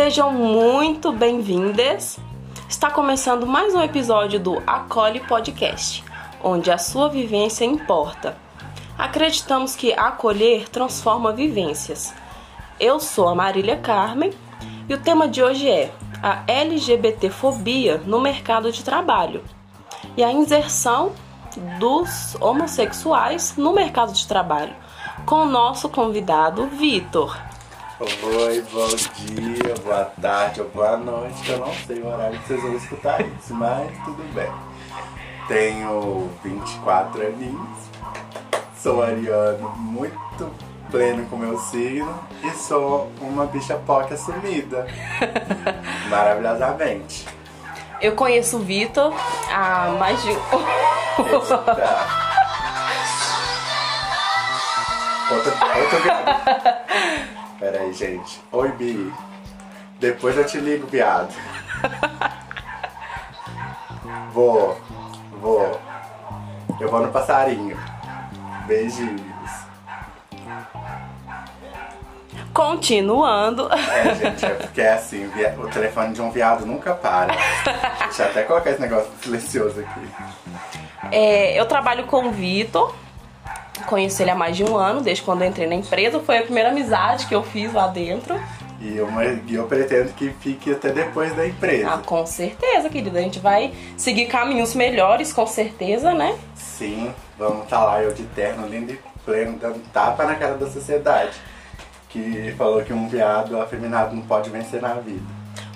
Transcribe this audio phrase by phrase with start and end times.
[0.00, 2.20] Sejam muito bem-vindas.
[2.68, 6.04] Está começando mais um episódio do Acolhe Podcast,
[6.40, 8.36] onde a sua vivência importa.
[8.96, 12.14] Acreditamos que acolher transforma vivências.
[12.78, 14.32] Eu sou a Marília Carmen
[14.88, 19.42] e o tema de hoje é a LGBTfobia no mercado de trabalho
[20.16, 21.10] e a inserção
[21.80, 24.76] dos homossexuais no mercado de trabalho,
[25.26, 27.47] com o nosso convidado Vitor.
[28.00, 31.50] Oi, bom dia, boa tarde ou boa noite.
[31.50, 34.48] Eu não sei o horário que vocês vão escutar isso, mas tudo bem.
[35.48, 37.78] Tenho 24 aninhos,
[38.80, 40.48] sou ariano muito
[40.92, 44.86] pleno com meu signo e sou uma bicha POC assumida.
[46.08, 47.26] Maravilhosamente.
[48.00, 49.12] Eu conheço o Vitor
[49.50, 50.30] há mais de.
[50.30, 50.38] Eita.
[55.30, 55.98] Outro, outro.
[57.58, 58.40] Pera aí, gente.
[58.52, 59.12] Oi, Bi.
[59.98, 61.34] Depois eu te ligo, viado.
[64.32, 64.80] Vou.
[65.40, 65.80] Vou.
[66.80, 67.76] Eu vou no passarinho.
[68.66, 69.50] Beijinhos.
[72.54, 73.68] Continuando.
[73.72, 77.34] É, gente, é porque é assim, o telefone de um viado nunca para.
[78.04, 80.08] Deixa eu até colocar esse negócio silencioso aqui.
[81.10, 82.94] É, eu trabalho com o Vitor.
[83.86, 86.20] Conheço ele há mais de um ano, desde quando eu entrei na empresa.
[86.20, 88.38] Foi a primeira amizade que eu fiz lá dentro.
[88.80, 91.94] E, uma, e eu pretendo que fique até depois da empresa.
[91.94, 93.18] Ah, com certeza, querida.
[93.18, 96.38] A gente vai seguir caminhos melhores, com certeza, né?
[96.54, 100.70] Sim, vamos estar lá eu de terno, lindo e pleno, dando tapa na cara da
[100.70, 101.32] sociedade.
[102.08, 105.26] Que falou que um viado afeminado não pode vencer na vida.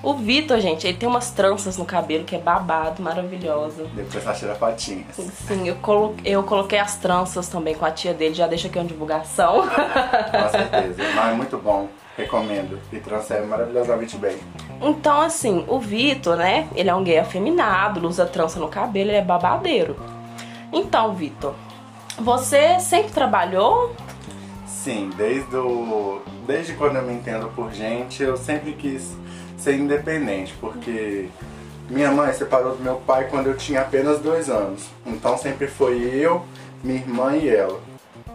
[0.03, 3.84] O Vitor, gente, ele tem umas tranças no cabelo que é babado, maravilhosa.
[3.95, 5.14] Depois nós tira fotinhas.
[5.47, 8.78] Sim, eu, colo eu coloquei as tranças também com a tia dele, já deixa aqui
[8.78, 9.62] uma divulgação.
[9.62, 11.03] Com certeza.
[11.14, 11.89] Mas é muito bom.
[12.17, 12.80] Recomendo.
[12.92, 14.36] E transfere maravilhosamente bem.
[14.80, 16.68] Então, assim, o Vitor, né?
[16.74, 19.96] Ele é um gay afeminado, usa trança no cabelo, ele é babadeiro.
[20.73, 21.55] Então, Vitor,
[22.18, 23.95] você sempre trabalhou?
[24.67, 29.17] Sim, desde, o, desde quando eu me entendo por gente, eu sempre quis
[29.62, 31.28] ser independente, porque
[31.89, 34.89] minha mãe separou do meu pai quando eu tinha apenas dois anos.
[35.06, 36.45] Então sempre foi eu,
[36.83, 37.80] minha irmã e ela.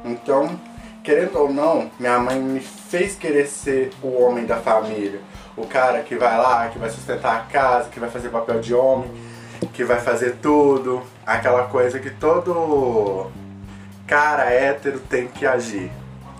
[0.05, 0.59] Então,
[1.03, 5.19] querendo ou não, minha mãe me fez querer ser o homem da família.
[5.55, 8.73] O cara que vai lá, que vai sustentar a casa, que vai fazer papel de
[8.73, 9.09] homem,
[9.73, 11.01] que vai fazer tudo.
[11.25, 13.29] Aquela coisa que todo
[14.05, 15.91] cara hétero tem que agir.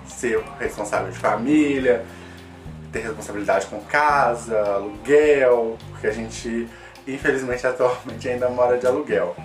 [0.07, 2.05] Ser responsável de família,
[2.91, 6.67] ter responsabilidade com casa, aluguel, porque a gente,
[7.07, 9.35] infelizmente, atualmente ainda mora de aluguel.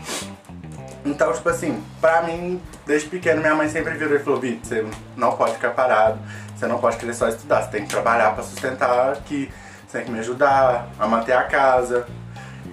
[1.05, 4.87] Então, tipo assim, pra mim, desde pequeno, minha mãe sempre virou e falou: Vitor, você
[5.17, 6.19] não pode ficar parado,
[6.57, 9.51] você não pode querer só estudar, você tem que trabalhar pra sustentar aqui,
[9.87, 12.07] você tem que me ajudar a manter a casa.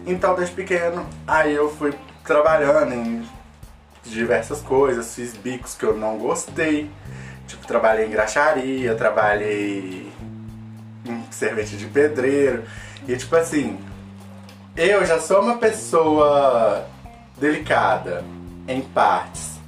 [0.06, 1.94] Então, desde pequeno, aí eu fui
[2.24, 3.28] trabalhando em
[4.04, 6.90] diversas coisas, fiz bicos que eu não gostei.
[7.48, 10.12] Tipo, trabalhei em graxaria, trabalhei
[11.32, 12.64] servente de pedreiro.
[13.08, 13.80] E tipo assim,
[14.76, 16.86] eu já sou uma pessoa
[17.38, 18.24] delicada
[18.68, 19.60] em partes.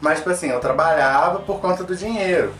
[0.00, 2.54] Mas tipo assim, eu trabalhava por conta do dinheiro.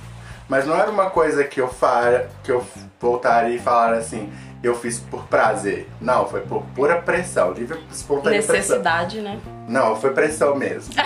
[0.48, 2.66] Mas não era uma coisa que eu fara, que eu
[3.00, 4.30] voltaria e falar assim,
[4.62, 5.88] eu fiz por prazer.
[6.00, 8.56] Não, foi por pura pressão, livre espontânea pressão.
[8.56, 9.40] Necessidade, né?
[9.66, 10.92] Não, foi pressão mesmo.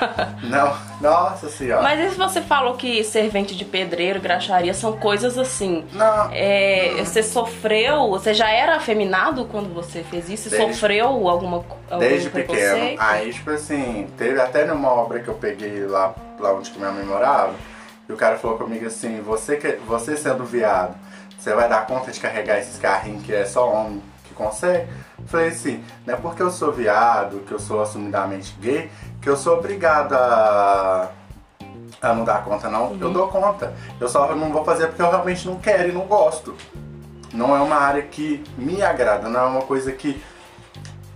[0.44, 1.82] não, nossa senhora.
[1.82, 5.84] Mas e se você falou que servente de pedreiro, graxaria são coisas assim.
[5.92, 6.28] Não.
[6.32, 10.50] É, você sofreu, você já era afeminado quando você fez isso?
[10.50, 12.96] Desde- sofreu alguma algum Desde pequeno.
[12.98, 16.90] Aí, tipo assim, teve até numa obra que eu peguei lá, lá onde que minha
[16.90, 17.54] mãe morava,
[18.08, 20.94] e o cara falou comigo assim, você, que, você sendo viado,
[21.38, 24.02] você vai dar conta de carregar esses carrinhos que é só homem
[24.38, 24.88] consegue?
[25.26, 28.90] Falei assim, não é porque eu sou viado, que eu sou assumidamente gay,
[29.20, 31.10] que eu sou obrigado a,
[32.00, 32.96] a não dar conta, não.
[32.98, 33.74] Eu dou conta.
[34.00, 36.54] Eu só não vou fazer porque eu realmente não quero e não gosto.
[37.34, 40.22] Não é uma área que me agrada, não é uma coisa que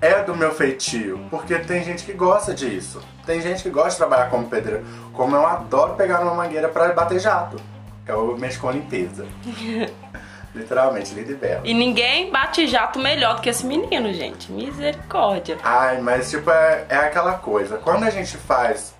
[0.00, 3.00] é do meu feitio, porque tem gente que gosta disso.
[3.24, 4.84] Tem gente que gosta de trabalhar como pedreiro.
[5.12, 7.56] Como eu adoro pegar numa mangueira pra bater jato.
[8.04, 9.24] Eu mexo com limpeza.
[10.54, 11.60] Literalmente, linda e bela.
[11.64, 14.52] E ninguém bate jato melhor do que esse menino, gente.
[14.52, 15.56] Misericórdia.
[15.62, 17.78] Ai, mas tipo, é, é aquela coisa.
[17.78, 18.94] Quando a gente faz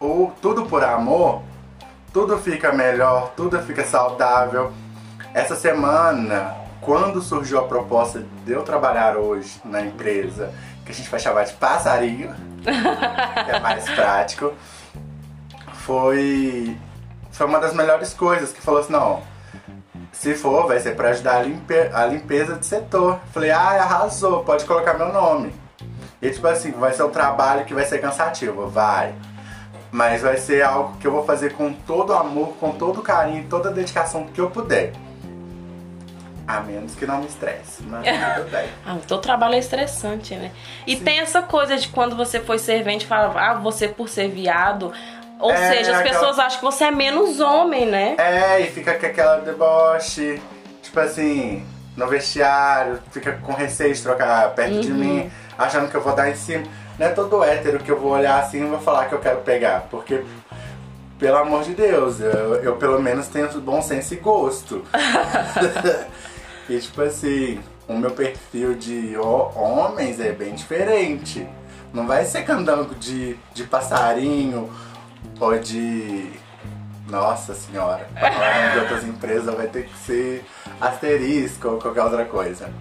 [0.00, 1.42] o tudo por amor,
[2.12, 4.72] tudo fica melhor, tudo fica saudável.
[5.34, 10.52] Essa semana, quando surgiu a proposta de eu trabalhar hoje na empresa,
[10.84, 12.32] que a gente vai chamar de passarinho,
[12.62, 14.52] que é mais prático,
[15.72, 16.76] foi,
[17.32, 19.22] foi uma das melhores coisas que falou assim, não,
[20.12, 23.18] Se for, vai ser pra ajudar a, limpe a limpeza do setor.
[23.32, 25.52] Falei, ah, arrasou, pode colocar meu nome.
[26.20, 29.14] E tipo assim, vai ser um trabalho que vai ser cansativo, vai.
[29.90, 33.70] Mas vai ser algo que eu vou fazer com todo amor, com todo carinho, toda
[33.70, 34.92] a dedicação que eu puder.
[36.46, 38.04] A menos que não me estresse, mas
[38.36, 38.68] tudo bem.
[38.86, 40.50] ah, o teu trabalho é estressante, né?
[40.86, 41.04] E Sim.
[41.04, 44.92] tem essa coisa de quando você foi servente, fala, ah, você por ser viado.
[45.42, 46.14] Ou é, seja, as aquela...
[46.14, 48.14] pessoas acham que você é menos homem, né?
[48.16, 50.40] É, e fica com aquela deboche,
[50.80, 51.66] tipo assim,
[51.96, 54.80] no vestiário, fica com receio de trocar perto uhum.
[54.80, 56.64] de mim, achando que eu vou dar em cima.
[56.96, 59.40] Não é todo hétero que eu vou olhar assim e vou falar que eu quero
[59.40, 60.22] pegar, porque
[61.18, 64.84] pelo amor de Deus, eu, eu pelo menos tenho bom senso e gosto.
[66.70, 71.44] e tipo assim, o meu perfil de homens é bem diferente.
[71.92, 74.70] Não vai ser candango de, de passarinho
[75.42, 76.30] ou de.
[77.08, 80.44] Nossa senhora, falando de outras empresas vai ter que ser
[80.80, 82.72] asterisco ou qualquer outra coisa.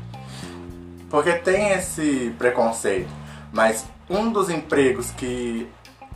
[1.10, 3.10] Porque tem esse preconceito.
[3.52, 5.68] Mas um dos empregos que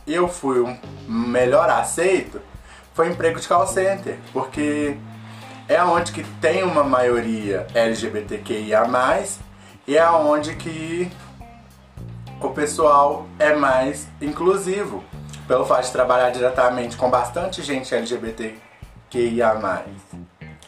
[0.06, 2.40] eu fui um melhor aceito
[2.94, 4.16] foi o emprego de call center.
[4.32, 4.96] Porque
[5.68, 8.86] é onde que tem uma maioria LGBTQIA+,
[9.86, 11.10] e é onde que
[12.40, 15.04] o pessoal é mais inclusivo,
[15.46, 19.84] pelo fato de trabalhar diretamente com bastante gente LGBTQIA+.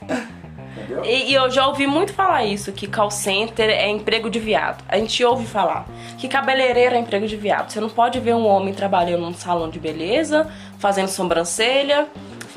[0.02, 1.04] Entendeu?
[1.04, 4.84] E, e, eu já ouvi muito falar isso, que call center é emprego de viado.
[4.88, 5.86] A gente ouve falar
[6.16, 7.70] que cabeleireiro é emprego de viado.
[7.70, 10.48] Você não pode ver um homem trabalhando num salão de beleza,
[10.78, 12.06] fazendo sobrancelha,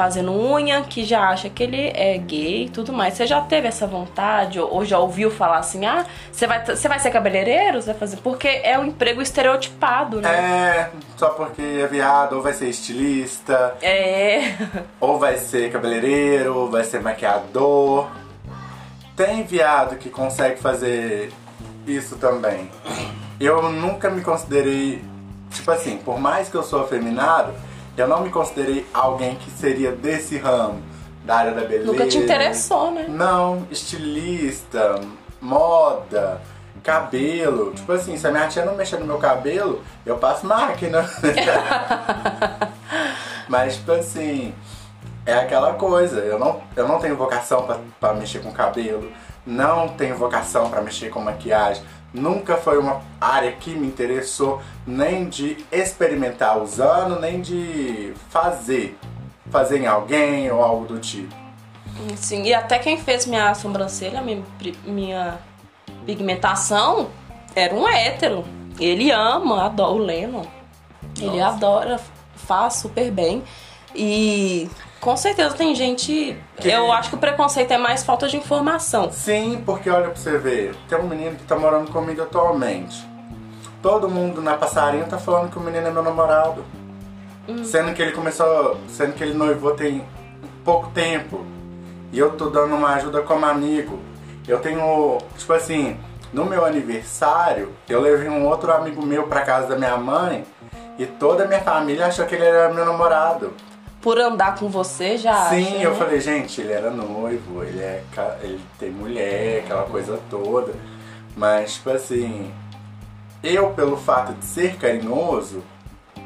[0.01, 3.13] fazendo unha, que já acha que ele é gay e tudo mais.
[3.13, 6.97] Você já teve essa vontade ou já ouviu falar assim, ah, você vai, você vai
[6.97, 7.79] ser cabeleireiro?
[7.79, 8.17] Você vai fazer?
[8.17, 10.29] Porque é um emprego estereotipado, né?
[10.31, 13.75] É, só porque é viado, ou vai ser estilista.
[13.79, 14.55] É.
[14.99, 18.09] Ou vai ser cabeleireiro, ou vai ser maquiador.
[19.15, 21.31] Tem viado que consegue fazer
[21.85, 22.71] isso também.
[23.39, 25.03] Eu nunca me considerei,
[25.51, 27.53] tipo assim, por mais que eu sou afeminado,
[28.01, 30.81] eu não me considerei alguém que seria desse ramo,
[31.23, 31.91] da área da beleza.
[31.91, 33.05] Nunca te interessou, né?
[33.07, 34.99] Não, estilista,
[35.39, 36.41] moda,
[36.83, 37.73] cabelo.
[37.73, 41.07] Tipo assim, se a minha tia não mexer no meu cabelo, eu passo máquina.
[43.47, 44.53] Mas, tipo assim,
[45.25, 46.19] é aquela coisa.
[46.21, 47.67] Eu não, eu não tenho vocação
[47.99, 49.11] para mexer com cabelo,
[49.45, 51.83] não tenho vocação para mexer com maquiagem
[52.13, 58.97] nunca foi uma área que me interessou nem de experimentar usando, nem de fazer,
[59.49, 61.33] fazer em alguém ou algo do tipo.
[62.15, 64.43] Sim, e até quem fez minha sobrancelha, minha,
[64.85, 65.39] minha
[66.05, 67.09] pigmentação,
[67.55, 68.43] era um hétero.
[68.79, 70.45] Ele ama, adora o Lennon.
[71.19, 71.99] Ele adora,
[72.35, 73.43] faz super bem.
[73.93, 74.69] E
[75.01, 76.37] com certeza tem gente.
[76.55, 76.69] Que...
[76.69, 79.11] Eu acho que o preconceito é mais falta de informação.
[79.11, 83.05] Sim, porque olha pra você ver, tem um menino que tá morando comigo atualmente.
[83.81, 86.63] Todo mundo na passarinha tá falando que o menino é meu namorado.
[87.49, 87.65] Hum.
[87.65, 88.77] Sendo que ele começou.
[88.87, 90.05] Sendo que ele noivou tem
[90.63, 91.43] pouco tempo.
[92.11, 93.99] E eu tô dando uma ajuda como amigo.
[94.47, 95.17] Eu tenho.
[95.35, 95.99] Tipo assim,
[96.31, 100.45] no meu aniversário, eu levei um outro amigo meu pra casa da minha mãe.
[100.99, 103.51] E toda a minha família achou que ele era meu namorado
[104.01, 105.97] por andar com você já Sim, acha, eu né?
[105.97, 108.03] falei, gente, ele era noivo, ele, é,
[108.41, 110.73] ele tem mulher, aquela coisa toda.
[111.35, 112.51] Mas, tipo assim,
[113.43, 115.63] eu, pelo fato de ser carinhoso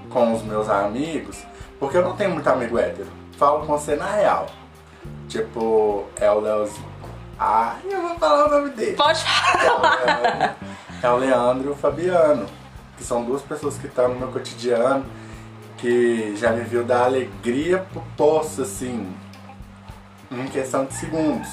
[0.09, 1.37] com os meus amigos,
[1.79, 4.47] porque eu não tenho muito amigo hétero, falo com você na real.
[5.27, 6.95] Tipo, é o Leozinho.
[7.37, 8.95] Ah, eu vou falar o nome dele.
[8.95, 10.55] Pode falar.
[11.03, 12.45] É o Leandro e o Fabiano,
[12.97, 15.05] que são duas pessoas que estão no meu cotidiano
[15.85, 19.07] que já me viu dar alegria pro poço, assim,
[20.31, 21.47] em questão de segundos.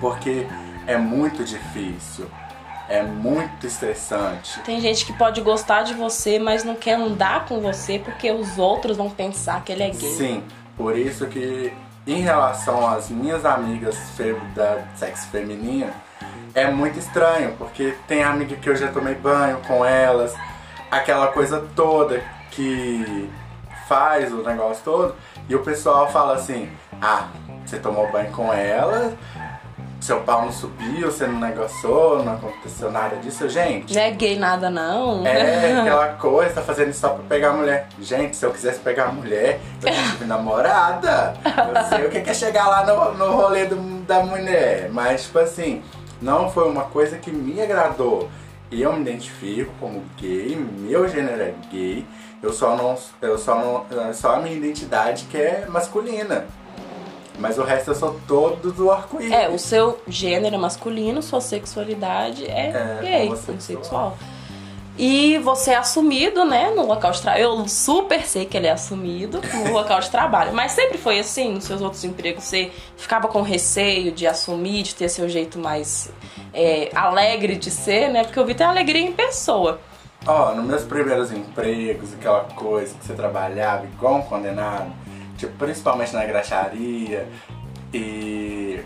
[0.00, 0.48] Porque
[0.84, 2.26] é muito difícil,
[2.88, 4.58] é muito estressante.
[4.62, 8.58] Tem gente que pode gostar de você, mas não quer andar com você porque os
[8.58, 10.10] outros vão pensar que ele é gay.
[10.10, 10.42] Sim,
[10.76, 11.72] por isso que
[12.08, 13.96] em relação às minhas amigas
[14.56, 15.92] da sexo feminino,
[16.52, 20.34] é muito estranho, porque tem amiga que eu já tomei banho com elas,
[20.90, 22.20] aquela coisa toda
[22.50, 23.30] que
[23.88, 25.14] faz o negócio todo,
[25.48, 26.68] e o pessoal fala assim:
[27.00, 27.28] ah,
[27.64, 29.16] você tomou banho com ela,
[30.00, 33.94] seu pau não subiu, você não negociou, não aconteceu nada disso, gente.
[33.94, 35.26] Não é gay nada, não.
[35.26, 37.86] É aquela coisa, tá fazendo isso só pra pegar a mulher.
[38.00, 41.34] Gente, se eu quisesse pegar a mulher, eu tive namorada.
[41.44, 44.88] Eu sei o que é chegar lá no, no rolê do, da mulher.
[44.90, 45.82] Mas, tipo assim,
[46.20, 48.28] não foi uma coisa que me agradou.
[48.72, 52.06] Eu me identifico como gay, meu gênero é gay.
[52.42, 52.96] Eu só não.
[53.20, 54.08] Eu só não.
[54.08, 56.46] É só a minha identidade que é masculina.
[57.38, 59.32] Mas o resto eu sou todo do arco-íris.
[59.32, 64.16] É, o seu gênero é masculino, sua sexualidade é, É, gay, homossexual.
[64.98, 67.42] E você é assumido, né, no local de trabalho.
[67.42, 70.52] Eu super sei que ele é assumido no local de trabalho.
[70.52, 74.94] Mas sempre foi assim, nos seus outros empregos, você ficava com receio de assumir, de
[74.94, 76.12] ter seu jeito mais
[76.52, 78.24] é, alegre de ser, né?
[78.24, 79.80] Porque eu vi ter alegria em pessoa.
[80.26, 84.92] Ó, nos meus primeiros empregos, aquela coisa que você trabalhava igual um condenado,
[85.38, 87.26] tipo, principalmente na graxaria
[87.92, 88.80] e,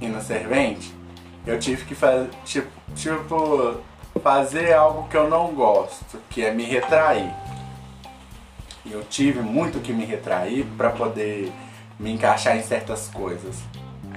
[0.00, 0.94] e no servente,
[1.46, 3.80] eu tive que fazer, tipo, tipo,
[4.22, 7.30] fazer algo que eu não gosto, que é me retrair.
[8.84, 11.52] E eu tive muito que me retrair pra poder
[11.98, 13.56] me encaixar em certas coisas.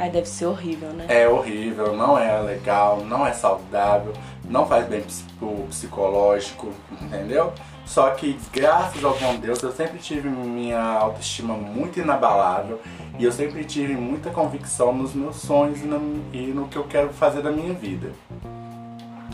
[0.01, 1.05] Aí deve ser horrível, né?
[1.07, 5.03] É horrível, não é legal, não é saudável, não faz bem
[5.37, 7.53] pro psicológico, entendeu?
[7.85, 12.81] Só que, graças ao bom Deus, eu sempre tive minha autoestima muito inabalável
[13.19, 16.85] e eu sempre tive muita convicção nos meus sonhos e no, e no que eu
[16.85, 18.11] quero fazer da minha vida.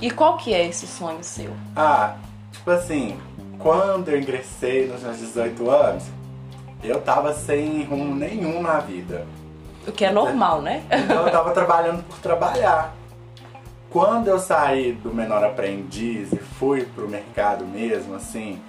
[0.01, 1.53] E qual que é esse sonho seu?
[1.77, 2.17] Ah,
[2.51, 3.17] tipo assim,
[3.57, 6.03] quando eu ingressei nos meus 18 anos,
[6.83, 9.25] eu tava sem rumo nenhum na vida.
[9.87, 10.83] O que é normal, né?
[10.91, 12.93] Então eu tava trabalhando por trabalhar.
[13.89, 18.61] Quando eu saí do menor aprendiz e fui pro mercado mesmo, assim,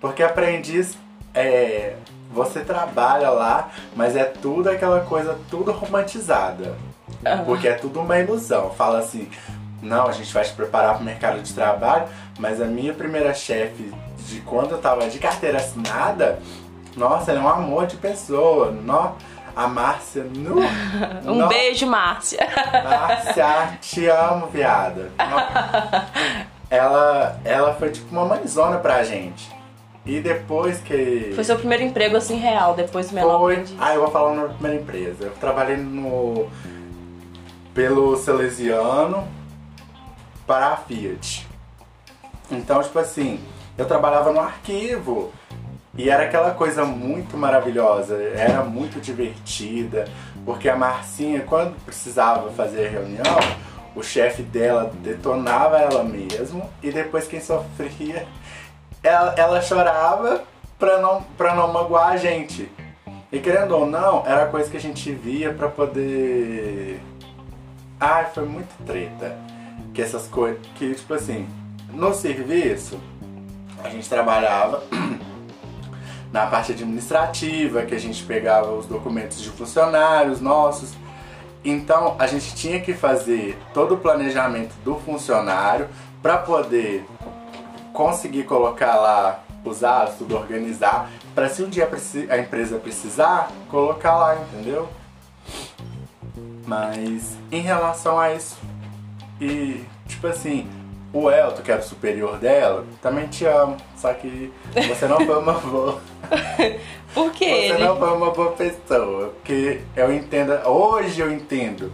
[0.00, 0.96] porque aprendiz
[1.34, 1.96] é.
[2.32, 6.76] Você trabalha lá, mas é tudo aquela coisa, tudo romantizada.
[7.24, 7.42] Ah.
[7.44, 8.70] Porque é tudo uma ilusão.
[8.70, 9.30] Fala assim,
[9.80, 12.08] não, a gente vai te preparar pro mercado de trabalho,
[12.38, 16.40] mas a minha primeira chefe de quando eu tava de carteira assinada,
[16.96, 18.72] nossa, ela é um amor de pessoa.
[18.72, 19.14] No,
[19.56, 20.56] a Márcia, no,
[21.32, 22.46] Um no- beijo, Márcia.
[22.84, 25.10] Márcia, te amo, viada.
[26.68, 29.50] Ela, ela foi tipo uma mãezona pra gente.
[30.04, 31.32] E depois que.
[31.34, 33.54] Foi seu primeiro emprego assim real, depois do Foi.
[33.54, 33.74] aprendiz.
[33.80, 35.24] Ah, eu vou falar na minha primeira empresa.
[35.24, 36.48] Eu trabalhei no.
[37.74, 39.26] pelo Salesiano
[40.46, 41.46] para a Fiat.
[42.50, 43.40] Então, tipo assim,
[43.76, 45.32] eu trabalhava no arquivo.
[45.98, 50.06] E era aquela coisa muito maravilhosa, era muito divertida,
[50.44, 53.38] porque a Marcinha, quando precisava fazer reunião,
[53.94, 58.26] o chefe dela detonava ela mesmo e depois quem sofria,
[59.02, 60.44] ela, ela chorava
[60.78, 62.70] pra não, pra não magoar a gente.
[63.32, 67.00] E querendo ou não, era coisa que a gente via pra poder.
[67.98, 69.36] Ai, foi muito treta.
[69.92, 70.60] Que essas coisas.
[70.76, 71.48] Que tipo assim,
[71.92, 73.00] no serviço,
[73.82, 74.82] a gente trabalhava
[76.36, 80.92] na parte administrativa, que a gente pegava os documentos de funcionários nossos.
[81.64, 85.88] Então a gente tinha que fazer todo o planejamento do funcionário
[86.20, 87.06] para poder
[87.90, 91.88] conseguir colocar lá os atos, tudo organizar, para se um dia
[92.28, 94.90] a empresa precisar, colocar lá, entendeu?
[96.66, 98.58] Mas em relação a isso,
[99.40, 100.68] e tipo assim,
[101.12, 104.52] o Elton, que era o superior dela, também te amo, só que
[104.86, 106.00] você não foi uma boa.
[107.14, 107.84] Por que Você ele?
[107.84, 109.28] não foi uma boa pessoa.
[109.28, 111.92] Porque eu entendo, hoje eu entendo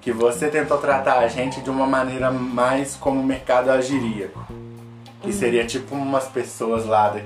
[0.00, 4.30] que você tentou tratar a gente de uma maneira mais como o mercado agiria.
[5.20, 7.20] Que seria tipo umas pessoas lá, da-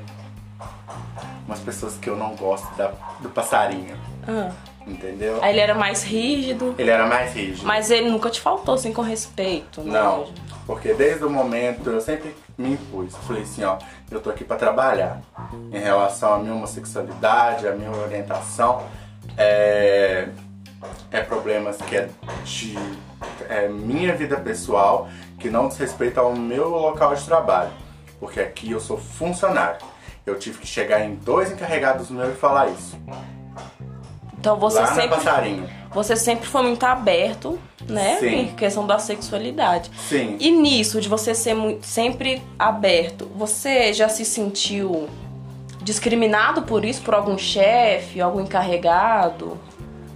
[1.47, 3.97] umas pessoas que eu não gosto da- do passarinho,
[4.29, 4.51] Ah.
[4.87, 5.39] entendeu?
[5.43, 7.65] Aí ele era mais rígido, Ele era mais rígido.
[7.67, 9.93] mas ele nunca te faltou assim com respeito, né?
[9.99, 10.27] Não,
[10.67, 13.15] porque desde o momento eu sempre me impus.
[13.15, 13.79] Eu Falei assim, ó,
[14.11, 15.21] eu tô aqui pra trabalhar.
[15.73, 18.83] Em relação à minha homossexualidade, à minha orientação,
[19.37, 20.29] é,
[21.11, 22.09] é problemas que é
[22.45, 22.77] de
[23.49, 25.09] é minha vida pessoal,
[25.39, 27.71] que não diz respeito ao meu local de trabalho.
[28.21, 29.79] Porque aqui eu sou funcionário.
[30.25, 32.99] Eu tive que chegar em dois encarregados meus e falar isso.
[34.39, 35.69] Então você lá na sempre, passarinho.
[35.97, 38.19] Você sempre foi muito aberto, né?
[38.21, 38.41] Sim.
[38.41, 39.91] Em questão da sexualidade.
[39.97, 40.37] Sim.
[40.39, 45.09] E nisso, de você ser muito, sempre aberto, você já se sentiu
[45.83, 49.57] discriminado por isso, por algum chefe, algum encarregado?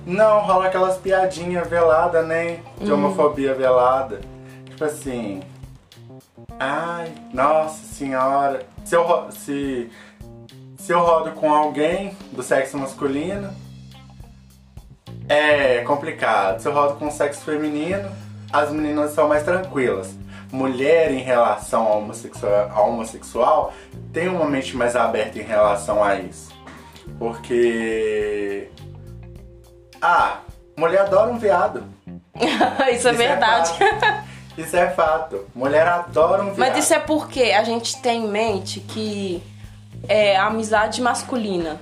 [0.05, 2.61] Não, rola aquelas piadinhas veladas, né?
[2.79, 4.21] De homofobia velada.
[4.67, 5.41] Tipo assim.
[6.59, 8.67] Ai, nossa senhora.
[8.85, 9.91] Se eu, se,
[10.77, 13.51] se eu rodo com alguém do sexo masculino,
[15.31, 16.61] é complicado.
[16.61, 18.11] Se eu rodo com sexo feminino,
[18.53, 20.13] as meninas são mais tranquilas.
[20.51, 23.73] Mulher em relação ao homossexual, ao homossexual
[24.13, 26.51] tem uma mente mais aberta em relação a isso.
[27.17, 28.69] Porque
[30.03, 30.39] ah,
[30.77, 31.85] mulher adora um viado.
[32.93, 33.71] isso é verdade.
[33.79, 34.31] fato.
[34.59, 35.47] Isso é fato.
[35.55, 36.59] Mulher adora um viado.
[36.59, 39.41] Mas isso é porque a gente tem em mente que
[40.09, 41.79] é a amizade masculina.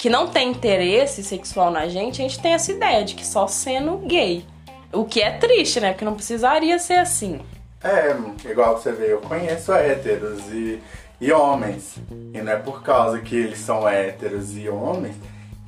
[0.00, 3.46] Que não tem interesse sexual na gente, a gente tem essa ideia de que só
[3.46, 4.46] sendo gay.
[4.90, 5.92] O que é triste, né?
[5.92, 7.38] Porque não precisaria ser assim.
[7.84, 8.16] É,
[8.50, 10.80] igual você vê, eu conheço héteros e,
[11.20, 11.98] e homens.
[12.32, 15.16] E não é por causa que eles são héteros e homens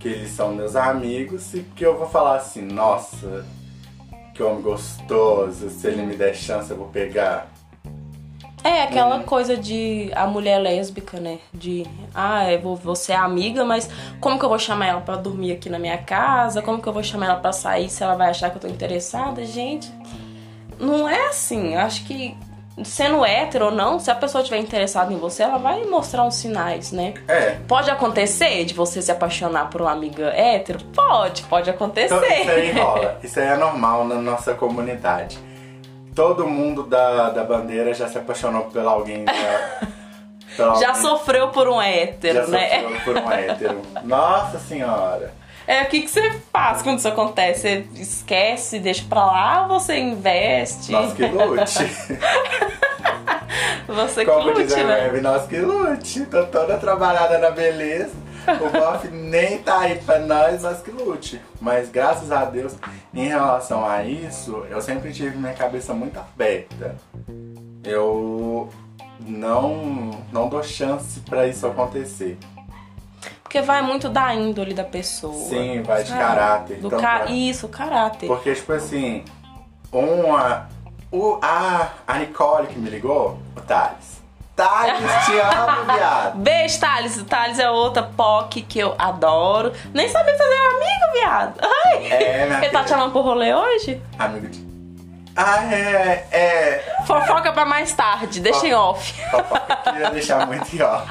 [0.00, 3.44] que eles são meus amigos e que eu vou falar assim, nossa,
[4.34, 7.51] que homem gostoso, se ele me der chance eu vou pegar.
[8.64, 9.23] É aquela hum.
[9.23, 11.38] coisa de a mulher lésbica, né?
[11.52, 13.88] De, ah, eu vou, vou ser amiga, mas
[14.21, 16.62] como que eu vou chamar ela para dormir aqui na minha casa?
[16.62, 18.69] Como que eu vou chamar ela para sair se ela vai achar que eu tô
[18.69, 19.45] interessada?
[19.45, 19.92] Gente,
[20.78, 21.75] não é assim.
[21.75, 22.37] Eu acho que
[22.85, 26.37] sendo hétero ou não, se a pessoa estiver interessada em você, ela vai mostrar uns
[26.37, 27.14] sinais, né?
[27.28, 27.57] É.
[27.66, 30.78] Pode acontecer de você se apaixonar por uma amiga hétero?
[30.95, 32.14] Pode, pode acontecer.
[32.14, 33.19] Então, isso aí rola.
[33.23, 35.51] Isso aí é normal na nossa comunidade
[36.14, 39.25] todo mundo da, da bandeira já se apaixonou por alguém.
[40.54, 40.95] Já, já alguém.
[41.02, 42.83] sofreu por um hétero, já né?
[42.83, 43.81] Sofreu por um hétero.
[44.04, 45.33] Nossa senhora!
[45.66, 47.61] É, o que, que você faz quando isso acontece?
[47.62, 50.92] Você esquece, deixa pra lá ou você investe?
[50.92, 51.90] Nós que lute.
[53.88, 55.04] você Como que lute, diz a né?
[55.04, 56.26] Web, nós que lute.
[56.26, 58.12] Tô toda trabalhada na beleza.
[58.46, 61.40] O Boff nem tá aí pra nós, nós que lute.
[61.61, 62.75] Mas graças a Deus,
[63.14, 66.96] em relação a isso, eu sempre tive minha cabeça muito aberta.
[67.84, 68.68] Eu
[69.20, 72.38] não, não dou chance para isso acontecer.
[73.42, 75.49] Porque vai muito da índole da pessoa.
[75.49, 76.78] Sim, vai de caráter.
[76.78, 77.26] Do então, ca...
[77.26, 78.26] Isso, caráter.
[78.26, 79.25] Porque, tipo assim,
[79.92, 80.68] uma.
[81.11, 84.12] O, a, a Nicole que me ligou, o Thales
[84.54, 86.38] Thales, te amo, viado.
[86.38, 87.16] Beijo, Thales.
[87.16, 89.73] O Thales é outra POC que eu adoro.
[89.94, 91.61] Nem sabia fazer um amigo, viado.
[91.62, 92.06] Ai.
[92.12, 94.00] É, minha Ele tá te chamando pro rolê hoje?
[94.18, 94.73] Amigo de...
[95.35, 96.94] Ah, é, é.
[97.06, 99.14] Fofoca pra mais tarde, deixa em off.
[99.30, 101.06] Fofoca queria deixar muito em off.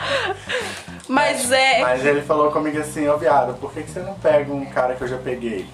[1.07, 1.81] Mas, mas, é.
[1.81, 4.65] Mas ele falou comigo assim, ô oh, viado, por que, que você não pega um
[4.65, 5.67] cara que eu já peguei?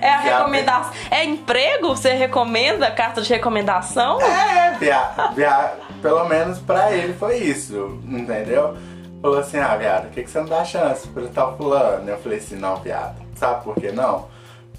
[0.00, 0.92] É a recomendação.
[1.10, 1.88] É emprego?
[1.88, 4.20] Você recomenda carta de recomendação?
[4.20, 8.76] É, viado, viado, pelo menos pra ele foi isso, entendeu?
[9.20, 12.08] Falou assim, ah, viado, por que, que você não dá chance pra tal fulano?
[12.08, 14.28] Eu falei assim, não, viado, sabe por que não?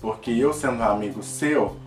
[0.02, 1.78] Porque eu sendo um amigo seu,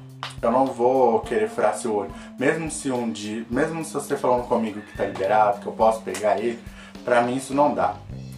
[0.41, 2.11] eu não vou querer furar seu olho.
[2.39, 6.01] Mesmo se um dia, mesmo se você falando comigo que tá liberado, que eu posso
[6.01, 6.59] pegar ele,
[7.05, 7.95] pra mim isso não dá.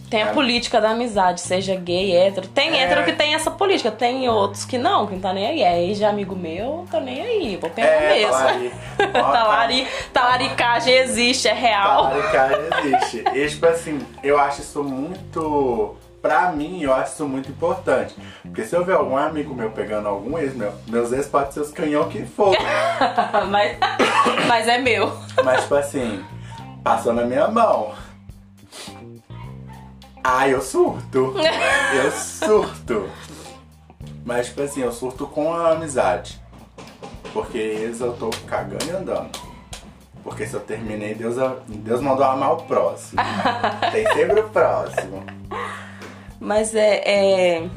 [0.09, 0.33] Tem a é.
[0.33, 2.47] política da amizade, seja gay, hétero.
[2.47, 2.83] Tem é.
[2.83, 5.61] hétero que tem essa política, tem outros que não, que não tá nem aí.
[5.61, 7.57] É ex de amigo meu, tá nem aí.
[7.57, 8.31] Vou pegar é, mesmo.
[8.31, 8.71] Talari.
[9.13, 12.09] talari, talaricagem existe, é real.
[12.09, 13.23] Talaricagem existe.
[13.35, 15.95] E tipo assim, eu acho isso muito.
[16.21, 18.13] Pra mim, eu acho isso muito importante.
[18.41, 21.61] Porque se eu ver algum amigo meu pegando algum ex meu, meus ex podem ser
[21.61, 22.53] os canhão que for.
[23.49, 23.77] mas,
[24.47, 25.15] mas é meu.
[25.45, 26.21] Mas tipo assim,
[26.83, 27.93] passou na minha mão.
[30.31, 31.33] Ah, eu surto.
[31.95, 33.09] eu surto.
[34.23, 36.39] Mas, tipo assim, eu surto com a amizade.
[37.33, 39.31] Porque eles eu tô cagando e andando.
[40.23, 41.35] Porque se eu terminei, Deus,
[41.67, 43.19] Deus mandou amar o próximo.
[43.91, 45.23] Tem sempre o próximo.
[46.39, 47.69] Mas é, é.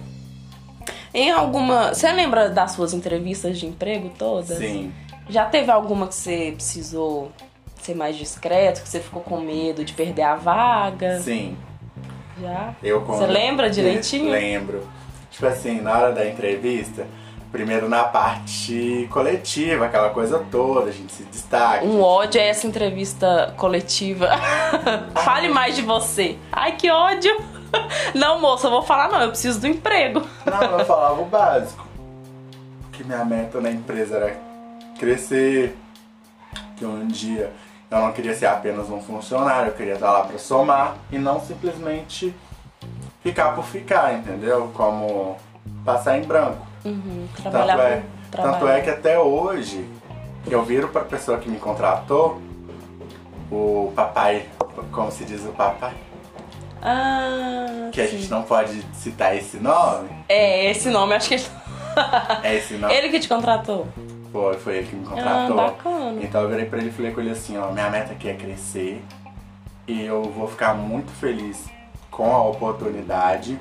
[1.15, 1.95] Em alguma.
[1.95, 4.59] Você lembra das suas entrevistas de emprego todas?
[4.59, 4.93] Sim.
[5.27, 7.33] Já teve alguma que você precisou
[7.81, 11.19] ser mais discreto, que você ficou com medo de perder a vaga?
[11.21, 11.57] Sim.
[12.41, 12.75] Já?
[12.83, 14.31] Eu Você lembra direitinho?
[14.31, 14.87] Lembro.
[15.31, 17.07] Tipo assim, na hora da entrevista,
[17.51, 21.85] primeiro na parte coletiva, aquela coisa toda, a gente se destaca.
[21.85, 24.29] Um ódio é essa entrevista coletiva.
[25.23, 26.39] Fale mais de você.
[26.51, 27.35] Ai, que ódio!
[28.15, 30.23] Não, moça, eu vou falar não, eu preciso do emprego.
[30.45, 31.87] Não, eu falava o básico.
[32.93, 34.39] Que minha meta na empresa era
[34.99, 35.75] crescer,
[36.77, 37.51] que um dia
[37.93, 41.41] eu não queria ser apenas um funcionário, eu queria estar lá para somar e não
[41.41, 42.35] simplesmente
[43.23, 44.71] ficar por ficar, entendeu?
[44.75, 45.37] Como
[45.85, 46.67] passar em branco.
[46.85, 49.87] Uhum, tanto, é, tanto é que até hoje
[50.51, 52.41] eu viro para a pessoa que me contratou,
[53.51, 54.47] o papai,
[54.91, 55.93] como se diz o papai?
[56.81, 60.09] Ah, que a gente não pode citar esse nome.
[60.29, 61.35] É, esse nome, acho que.
[62.43, 62.93] é esse nome.
[62.97, 63.87] Ele que te contratou.
[64.33, 65.61] Foi, foi ele que me contratou.
[65.61, 66.23] Ah, bacana.
[66.23, 68.35] Então eu virei pra ele e falei com ele assim, ó, minha meta aqui é
[68.35, 69.05] crescer
[69.87, 71.67] e eu vou ficar muito feliz
[72.11, 73.59] com a oportunidade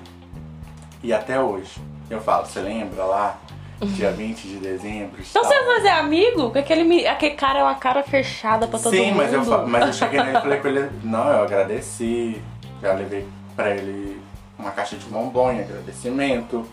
[1.03, 1.81] e até hoje.
[2.09, 3.37] Eu falo, você lembra lá?
[3.81, 5.21] Dia 20 de dezembro.
[5.21, 6.57] Então você vai fazer amigo?
[6.57, 9.11] Aquele, aquele cara é uma cara fechada pra todo Sim, mundo.
[9.11, 12.41] Sim, mas eu, mas eu cheguei nele e falei com ele, não, eu agradeci.
[12.81, 14.21] Já levei pra ele
[14.57, 16.65] uma caixa de bombom em agradecimento.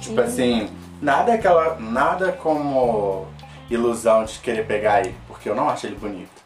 [0.00, 0.26] Tipo uhum.
[0.26, 1.76] assim, nada aquela.
[1.78, 3.26] Nada como
[3.70, 6.38] ilusão de querer pegar ele, porque eu não acho ele bonito.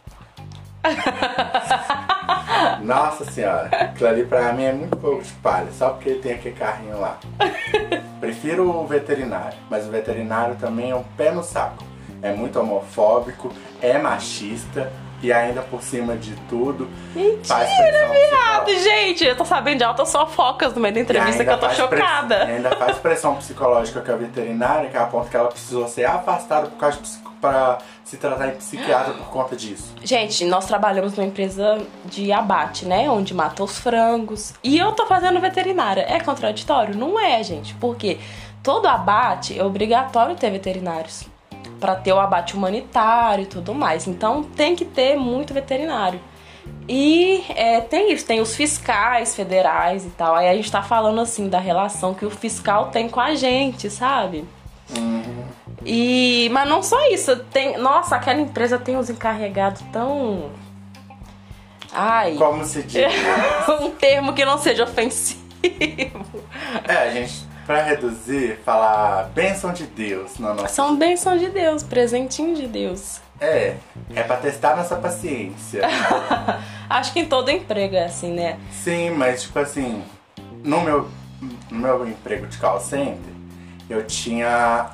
[2.82, 6.34] Nossa senhora, aquilo ali pra mim é muito pouco de palha, só porque ele tem
[6.34, 7.18] aquele carrinho lá.
[8.20, 11.84] Prefiro o veterinário, mas o veterinário também é um pé no saco.
[12.20, 16.88] É muito homofóbico, é machista e ainda por cima de tudo.
[17.14, 18.64] Mentira, viado!
[18.64, 18.80] psicológica.
[18.82, 21.76] Gente, eu tô sabendo de altas fofocas no meio da entrevista que eu tô press-
[21.78, 22.44] chocada.
[22.44, 26.04] ainda faz pressão psicológica com a veterinária, que é a ponto que ela precisou ser
[26.04, 29.92] afastada por causa de psico- pra se tratar em psiquiatra por conta disso.
[30.04, 33.10] Gente, nós trabalhamos numa empresa de abate, né?
[33.10, 34.54] Onde mata os frangos.
[34.62, 36.04] E eu tô fazendo veterinária.
[36.08, 36.94] É contraditório?
[36.96, 37.74] Não é, gente.
[37.74, 38.18] Porque
[38.62, 41.24] todo abate é obrigatório ter veterinários.
[41.82, 44.06] Pra ter o abate humanitário e tudo mais.
[44.06, 46.20] Então tem que ter muito veterinário.
[46.88, 50.36] E é, tem isso, tem os fiscais federais e tal.
[50.36, 53.90] Aí a gente tá falando assim da relação que o fiscal tem com a gente,
[53.90, 54.44] sabe?
[55.84, 60.52] E, mas não só isso, tem, nossa, aquela empresa tem uns encarregados tão
[61.92, 63.12] Ai, Como se diz?
[63.80, 65.42] um termo que não seja ofensivo.
[66.88, 70.68] É, a gente, pra reduzir, falar bênção de Deus na nossa.
[70.68, 73.20] São bênçãos de Deus, presentinho de Deus.
[73.40, 73.76] É,
[74.14, 75.82] é pra testar nossa paciência.
[76.88, 78.58] Acho que em todo emprego é assim, né?
[78.70, 80.04] Sim, mas tipo assim,
[80.62, 81.08] no meu,
[81.70, 83.32] no meu emprego de call center,
[83.90, 84.90] eu tinha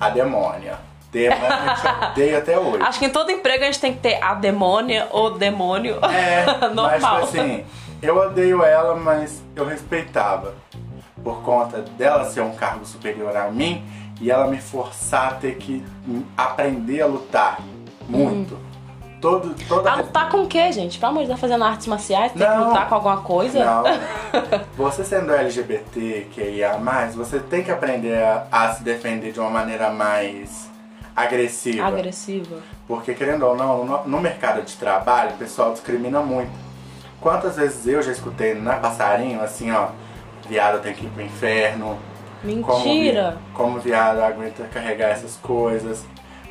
[0.00, 0.88] a demônia.
[1.10, 2.82] Que eu odeio até hoje.
[2.82, 5.96] Acho que em todo emprego a gente tem que ter a demônia ou demônio.
[6.04, 7.26] É, mas Normal.
[7.26, 7.64] tipo assim,
[8.02, 10.54] eu odeio ela, mas eu respeitava.
[11.22, 13.84] Por conta dela ser um cargo superior a mim
[14.20, 15.84] e ela me forçar a ter que
[16.36, 17.58] aprender a lutar
[18.08, 18.56] muito.
[19.20, 20.96] Todo, toda A lutar com o quê, gente?
[20.96, 22.30] Pelo amor de Deus, fazendo artes marciais?
[22.32, 22.68] Tem que Não.
[22.68, 23.64] lutar com alguma coisa?
[23.64, 23.82] Não.
[24.76, 29.40] Você sendo LGBT, que ia mais, você tem que aprender a, a se defender de
[29.40, 30.70] uma maneira mais
[31.16, 31.84] agressiva.
[31.84, 32.58] Agressiva.
[32.86, 36.52] Porque, querendo ou não, no, no mercado de trabalho, o pessoal discrimina muito.
[37.20, 39.88] Quantas vezes eu já escutei na passarinho, assim, ó,
[40.48, 41.98] viado tem que ir pro inferno.
[42.40, 43.36] Como, Mentira!
[43.52, 46.04] como viado aguenta carregar essas coisas.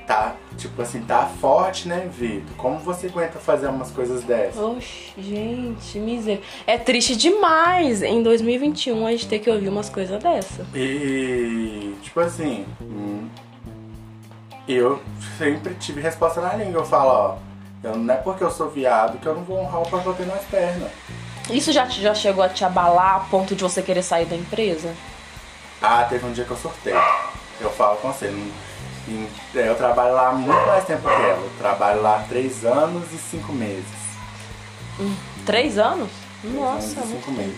[0.05, 2.55] Tá, tipo assim, tá forte, né, Vitor?
[2.55, 4.57] Como você aguenta fazer umas coisas dessas?
[4.57, 6.41] Oxe, gente, miséria.
[6.65, 10.65] É triste demais em 2021 a gente ter que ouvir umas coisas dessa.
[10.73, 13.27] E, tipo assim, hum,
[14.65, 15.01] eu
[15.37, 16.81] sempre tive resposta na língua.
[16.81, 17.37] Eu falo, ó,
[17.83, 20.43] eu, não é porque eu sou viado que eu não vou honrar o papel nas
[20.45, 20.89] pernas.
[21.49, 24.93] Isso já, já chegou a te abalar a ponto de você querer sair da empresa?
[25.81, 26.93] Ah, teve um dia que eu surtei.
[27.61, 28.27] Eu falo com você.
[28.27, 28.51] em-
[29.53, 31.37] Eu trabalho lá há muito mais tempo que ela.
[31.41, 33.85] Eu trabalho lá há três anos e cinco meses.
[35.45, 36.09] Três anos?
[36.41, 37.55] Três Nossa, anos e cinco meses.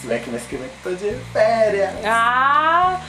[0.00, 1.92] Se bem que mês que vem eu tô de férias.
[2.04, 3.00] Ah,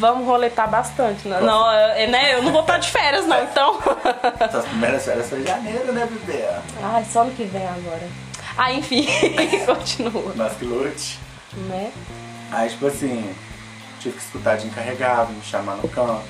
[0.00, 1.28] vamos roletar bastante.
[1.28, 1.38] Né?
[1.40, 2.34] Não, é, né?
[2.34, 3.78] Eu não vou estar de férias, não, então.
[4.50, 6.44] Suas primeiras férias foi em janeiro, né, bebê?
[6.82, 8.08] Ai, só ano que vem agora.
[8.56, 9.06] Ah, enfim,
[9.66, 10.32] continua,
[10.64, 11.18] lute.
[11.68, 11.92] né?
[12.50, 13.34] Aí, tipo assim,
[14.00, 16.22] tive que escutar de encarregado, me chamar no canto,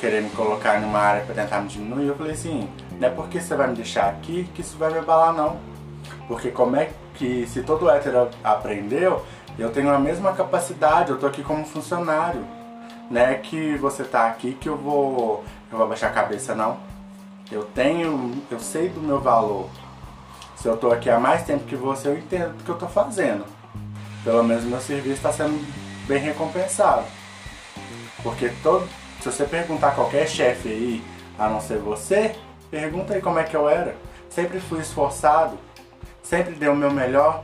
[0.00, 2.06] querer me colocar numa área pra tentar me diminuir.
[2.06, 4.98] Eu falei assim, não é porque você vai me deixar aqui que isso vai me
[4.98, 5.58] abalar, não.
[6.26, 9.24] Porque como é que, se todo hétero aprendeu,
[9.58, 12.44] eu tenho a mesma capacidade, eu tô aqui como funcionário.
[13.10, 16.78] Não é que você tá aqui que eu vou, eu vou abaixar a cabeça, não.
[17.50, 19.68] Eu tenho, eu sei do meu valor.
[20.60, 22.88] Se eu tô aqui há mais tempo que você, eu entendo o que eu tô
[22.88, 23.44] fazendo
[24.28, 25.58] pelo menos meu serviço está sendo
[26.06, 27.04] bem recompensado.
[28.22, 28.86] Porque todo,
[29.20, 31.04] se você perguntar a qualquer chefe aí,
[31.38, 32.34] a não ser você,
[32.70, 33.96] pergunta aí como é que eu era.
[34.28, 35.56] Sempre fui esforçado,
[36.22, 37.42] sempre dei o meu melhor.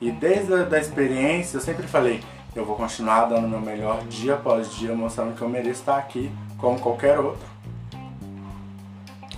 [0.00, 2.22] E desde a da experiência eu sempre falei,
[2.54, 5.98] eu vou continuar dando o meu melhor dia após dia, mostrando que eu mereço estar
[5.98, 7.46] aqui, como qualquer outro.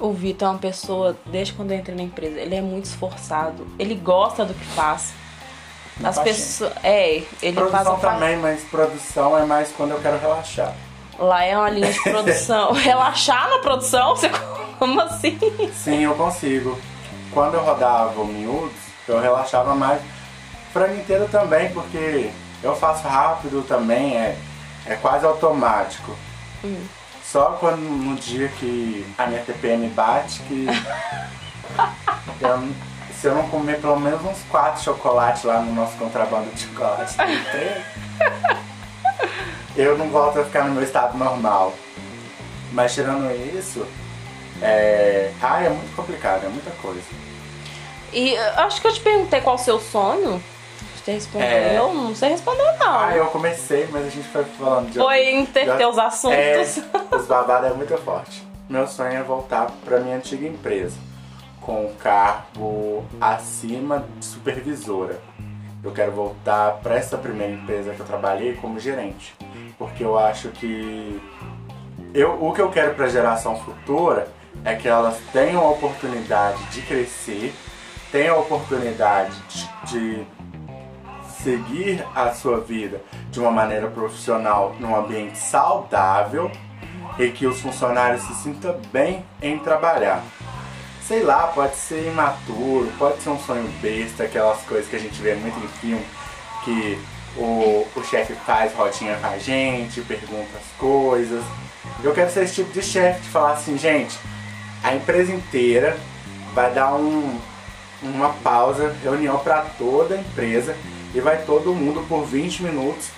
[0.01, 3.67] O Vitor é uma pessoa, desde quando eu entrei na empresa, ele é muito esforçado.
[3.79, 5.13] Ele gosta do que faz.
[6.05, 6.73] As pessoas.
[6.85, 10.73] É, ele faz Produção a fa- também, mas produção é mais quando eu quero relaxar.
[11.19, 12.71] Lá é uma linha de produção.
[12.79, 14.15] Relaxar na produção?
[14.15, 14.31] Você
[14.79, 15.37] como assim?
[15.75, 16.79] Sim, eu consigo.
[17.33, 18.71] Quando eu rodava o miúdos,
[19.09, 20.01] eu relaxava mais.
[20.73, 22.31] Frango inteiro também, porque
[22.63, 24.37] eu faço rápido também, é,
[24.87, 26.15] é quase automático.
[27.31, 30.67] Só quando no dia que a minha TPM bate, que
[32.41, 32.69] eu-
[33.21, 37.17] se eu não comer pelo menos uns quatro chocolates lá no nosso contrabando de chocolate,
[37.17, 37.85] tem três,
[39.77, 41.75] eu não volto a ficar no meu estado normal.
[42.73, 43.85] Mas tirando isso,
[44.63, 45.33] é.
[45.43, 47.01] Ah, é muito complicado, é muita coisa.
[48.13, 50.43] E acho que eu te perguntei qual o seu sonho.
[51.09, 51.49] Você respondeu?
[51.49, 51.79] É.
[51.79, 52.99] Eu não sei responder, não.
[53.01, 54.99] Ah, eu comecei, mas a gente foi falando de.
[54.99, 56.37] Foi interter os assuntos.
[56.37, 56.61] É,
[57.17, 58.47] os babados é muito forte.
[58.69, 60.97] Meu sonho é voltar pra minha antiga empresa.
[61.63, 65.21] com um cargo acima de supervisora.
[65.83, 69.35] Eu quero voltar para essa primeira empresa que eu trabalhei como gerente,
[69.79, 71.23] porque eu acho que
[72.13, 74.29] eu, o que eu quero para a geração futura
[74.65, 77.55] é que elas tenham a oportunidade de crescer,
[78.11, 80.27] tenham a oportunidade de, de
[81.49, 86.51] seguir a sua vida de uma maneira profissional num ambiente saudável
[87.19, 90.23] e que os funcionários se sintam bem em trabalhar.
[91.07, 95.19] Sei lá, pode ser imaturo, pode ser um sonho besta, aquelas coisas que a gente
[95.23, 96.05] vê muito em filme,
[96.65, 96.99] que
[97.35, 101.43] o, o chefe faz rodinha com a gente, pergunta as coisas.
[102.05, 104.19] Eu quero ser esse tipo de chefe, de falar assim, gente,
[104.85, 105.97] a empresa inteira
[106.53, 107.41] vai dar um,
[108.03, 110.77] uma pausa, reunião para toda a empresa
[111.19, 113.11] e vai todo mundo por 20 minutos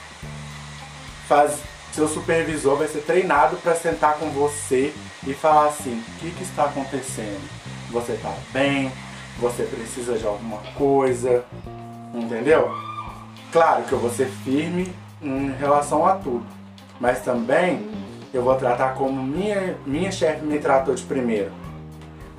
[1.28, 1.58] faz
[1.92, 4.92] seu supervisor vai ser treinado para sentar com você
[5.26, 7.40] e falar assim, o que, que está acontecendo?
[7.90, 8.90] Você está bem?
[9.38, 11.44] Você precisa de alguma coisa?
[12.14, 12.70] Entendeu?
[13.52, 16.46] Claro que eu vou ser firme em relação a tudo,
[17.00, 17.90] mas também
[18.32, 21.50] eu vou tratar como minha, minha chefe me tratou de primeiro.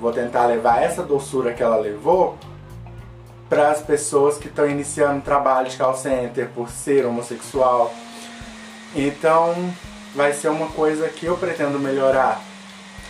[0.00, 2.36] Vou tentar levar essa doçura que ela levou
[3.52, 7.92] para as pessoas que estão iniciando trabalho de call center por ser homossexual.
[8.96, 9.54] Então,
[10.14, 12.40] vai ser uma coisa que eu pretendo melhorar.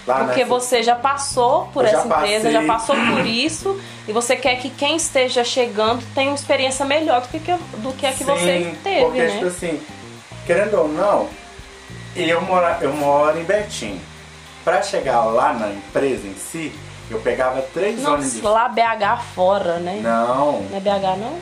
[0.04, 0.46] Lá Porque nessa...
[0.46, 4.56] você já passou por eu essa já empresa, já passou por isso, e você quer
[4.56, 8.24] que quem esteja chegando tenha uma experiência melhor do que, do que a que Sim,
[8.24, 9.30] você teve, porque, né?
[9.30, 9.80] tipo assim,
[10.44, 11.28] querendo ou não,
[12.16, 14.00] eu moro, eu moro em Betim.
[14.64, 16.72] Pra chegar lá na empresa em si,
[17.10, 18.42] eu pegava três Nossa, ônibus.
[18.42, 20.00] lá BH fora, né?
[20.02, 20.62] Não.
[20.62, 21.38] Não é BH não?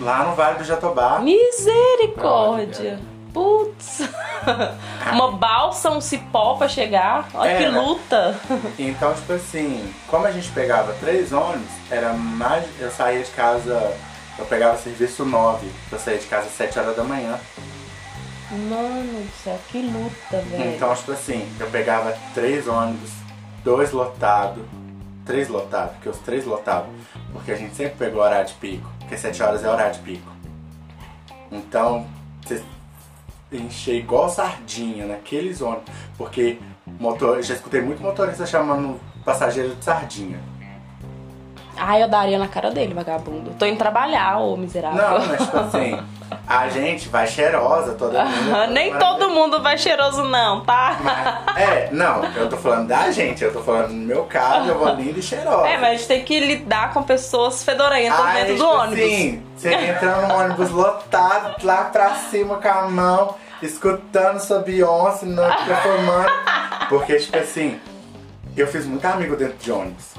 [0.00, 1.18] Lá no Vale do Jatobá.
[1.20, 2.98] Misericórdia.
[3.32, 4.08] Putz!
[5.12, 7.28] Uma balsa, um cipó pra chegar.
[7.34, 8.34] Olha que luta!
[8.78, 12.64] Então, tipo assim, como a gente pegava três ônibus, era mais.
[12.80, 13.94] Eu saía de casa.
[14.38, 17.38] Eu pegava serviço 9, eu saía de casa às 7 horas da manhã.
[18.50, 20.74] Mano do céu, que luta, velho.
[20.74, 23.10] Então, tipo assim, eu pegava três ônibus,
[23.62, 24.64] dois lotados,
[25.30, 26.90] três lotados, porque os três lotavam.
[27.32, 30.28] Porque a gente sempre pegou horário de pico, porque 7 horas é horário de pico.
[31.52, 32.04] Então,
[32.42, 32.60] você
[33.52, 35.84] encher igual sardinha naqueles ônibus,
[36.18, 36.58] porque
[36.98, 40.40] motor, já escutei muito motorista chamando passageiro de sardinha.
[41.82, 43.52] Ah, eu daria na cara dele, vagabundo.
[43.58, 45.02] Tô indo trabalhar, ô miserável.
[45.02, 45.98] Não, mas tipo assim,
[46.46, 48.66] a gente vai cheirosa toda mundo.
[48.70, 50.98] Nem todo mundo vai cheiroso, não, tá?
[51.46, 54.78] Mas, é, não, eu tô falando da gente, eu tô falando no meu caso, eu
[54.78, 55.68] vou linda e cheirosa.
[55.68, 58.98] É, mas a gente tem que lidar com pessoas fedorentas Aí, dentro do tipo ônibus.
[58.98, 65.24] Sim, você entrando no ônibus lotado, lá pra cima com a mão, escutando sua Beyoncé,
[65.24, 66.30] no performando.
[66.90, 67.80] Porque, tipo assim,
[68.54, 70.14] eu fiz muito amigo dentro de ônibus.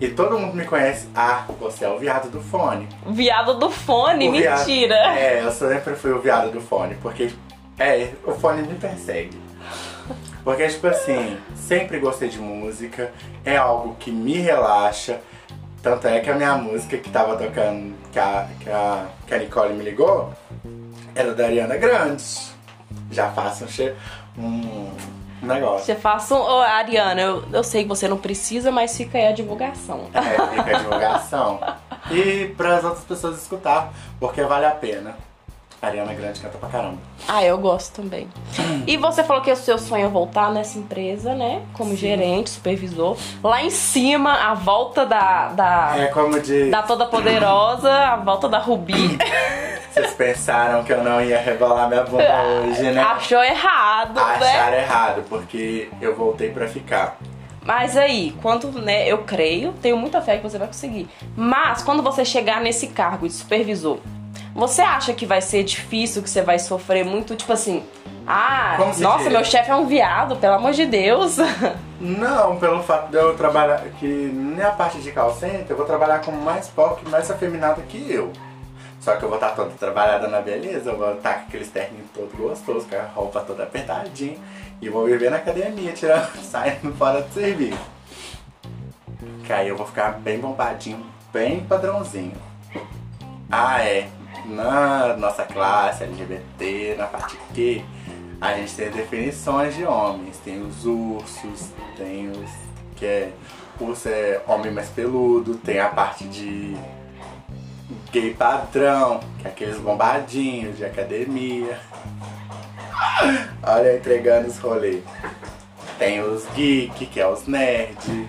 [0.00, 1.08] E todo mundo me conhece.
[1.14, 2.88] Ah, você é o viado do fone.
[3.06, 4.28] Viado do fone?
[4.28, 4.94] O viado- Mentira.
[5.18, 7.30] É, eu sempre fui o viado do fone, porque
[7.78, 9.40] é, o fone me persegue.
[10.42, 13.12] Porque, tipo assim, sempre gostei de música,
[13.44, 15.20] é algo que me relaxa.
[15.82, 19.38] Tanto é que a minha música que tava tocando, que a, que a, que a
[19.38, 20.32] Nicole me ligou,
[21.14, 22.22] era da Ariana Grande.
[23.10, 23.64] Já faço
[24.36, 24.90] um, um
[25.44, 25.84] negócio.
[25.84, 26.38] Você faça um.
[26.38, 30.08] Ô, Ariana, eu, eu sei que você não precisa, mas fica aí a divulgação.
[30.12, 31.60] É, fica a divulgação.
[32.10, 35.16] E para as outras pessoas escutar, porque vale a pena.
[35.86, 36.98] Ariana Grande canta pra caramba.
[37.28, 38.28] Ah, eu gosto também.
[38.86, 41.62] E você falou que o seu sonho é voltar nessa empresa, né?
[41.72, 43.16] Como gerente, supervisor.
[43.42, 45.48] Lá em cima, a volta da.
[45.48, 45.94] da...
[45.96, 46.70] É como de.
[46.70, 49.18] Da Toda Poderosa, a volta da Rubi.
[49.92, 53.00] Vocês pensaram que eu não ia rebolar minha bunda hoje, né?
[53.00, 54.50] Achou errado, né?
[54.50, 57.16] Acharam errado, porque eu voltei pra ficar.
[57.64, 61.08] Mas aí, quando, né, eu creio, tenho muita fé que você vai conseguir.
[61.34, 63.98] Mas quando você chegar nesse cargo de supervisor,
[64.54, 67.84] você acha que vai ser difícil, que você vai sofrer muito, tipo assim,
[68.26, 71.36] ah, nossa, meu chefe é um viado, pelo amor de Deus.
[72.00, 76.20] Não, pelo fato de eu trabalhar, que na parte de call center, eu vou trabalhar
[76.20, 78.32] com mais POC, mais afeminada que eu.
[79.00, 82.06] Só que eu vou estar toda trabalhada na beleza, eu vou estar com aqueles terninhos
[82.14, 84.38] todo gostoso, com a roupa toda apertadinha.
[84.80, 87.78] E vou viver na academia, tirando, saindo fora do serviço.
[89.44, 92.32] Que aí eu vou ficar bem bombadinho, bem padrãozinho.
[93.50, 94.08] Ah, é.
[94.44, 97.84] Na nossa classe LGBT, na parte Q,
[98.40, 100.36] a gente tem definições de homens.
[100.38, 102.50] Tem os ursos, tem os.
[102.96, 103.32] que é.
[103.80, 106.76] Urso é homem mais peludo, tem a parte de
[108.12, 111.80] gay padrão, que é aqueles bombadinhos de academia.
[113.62, 115.02] Olha, entregando os rolês.
[115.98, 118.28] Tem os geek, que é os nerd.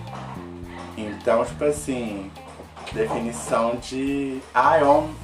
[0.96, 2.30] Então, tipo assim,
[2.92, 4.40] definição de.
[4.52, 5.14] Ah, homem.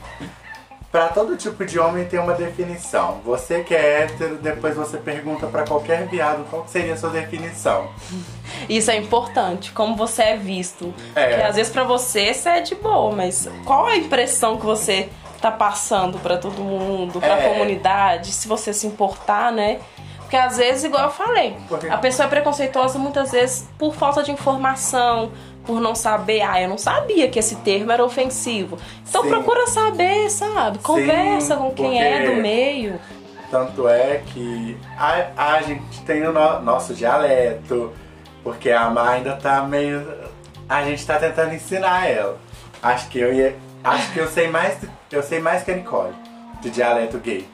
[0.93, 3.23] Pra todo tipo de homem tem uma definição.
[3.25, 7.89] Você que é hétero, depois você pergunta pra qualquer viado qual seria a sua definição.
[8.69, 10.93] Isso é importante, como você é visto.
[11.17, 11.29] É.
[11.31, 15.09] Porque às vezes pra você você é de boa, mas qual a impressão que você
[15.41, 17.49] tá passando pra todo mundo, pra É.
[17.49, 19.81] comunidade, se você se importar, né?
[20.19, 21.57] Porque às vezes, igual eu falei,
[21.91, 25.31] a pessoa é preconceituosa muitas vezes por falta de informação,
[25.67, 28.77] por não saber, ah, eu não sabia que esse termo era ofensivo.
[29.09, 29.29] Então Sim.
[29.31, 30.79] procura saber, sabe?
[30.79, 32.99] Conversa com quem é do meio.
[33.51, 37.93] Tanto é que a, a gente tem o no- nosso dialeto,
[38.43, 40.07] porque a Má ainda tá meio.
[40.69, 42.39] A gente tá tentando ensinar ela.
[42.83, 43.55] Acho que eu ia.
[43.85, 44.79] Acho que eu sei mais.
[45.11, 46.15] Eu sei mais que a Nicole,
[46.63, 47.47] de dialeto gay.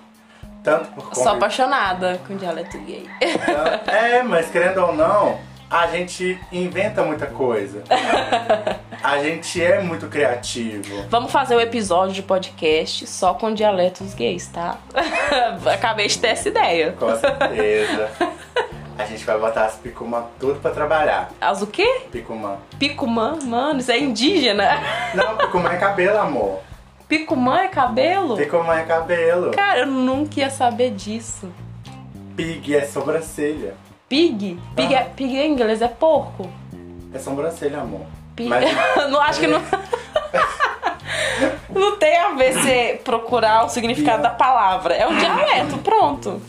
[0.62, 1.36] Tanto por Sou conta.
[1.36, 3.08] apaixonada com dialeto gay.
[3.20, 5.38] Então, É, mas querendo ou não,
[5.70, 7.82] a gente inventa muita coisa.
[9.02, 11.04] A gente é muito criativo.
[11.08, 14.78] Vamos fazer um episódio de podcast só com dialetos gays, tá?
[15.72, 16.92] Acabei de ter essa ideia.
[16.92, 18.10] Com certeza.
[18.98, 21.30] A gente vai botar as picumã tudo pra trabalhar.
[21.40, 22.02] As o quê?
[22.10, 22.56] Picumã.
[22.78, 23.38] Picumã?
[23.44, 24.80] Mano, isso é indígena.
[25.14, 26.60] Não, picumã é cabelo, amor.
[27.06, 28.36] Picumã é cabelo?
[28.36, 29.52] Picumã é cabelo.
[29.52, 31.48] Cara, eu nunca ia saber disso.
[32.36, 33.74] Pig é sobrancelha.
[34.08, 34.58] Pig?
[34.74, 36.48] Pig, é, pig em inglês é porco.
[37.12, 38.06] É sobrancelha, amor.
[38.34, 38.48] Pig.
[38.48, 38.64] Mas
[39.10, 39.60] não acho que não.
[41.74, 44.94] não tem a ver você procurar o significado da palavra.
[44.94, 46.40] É um dialeto, pronto.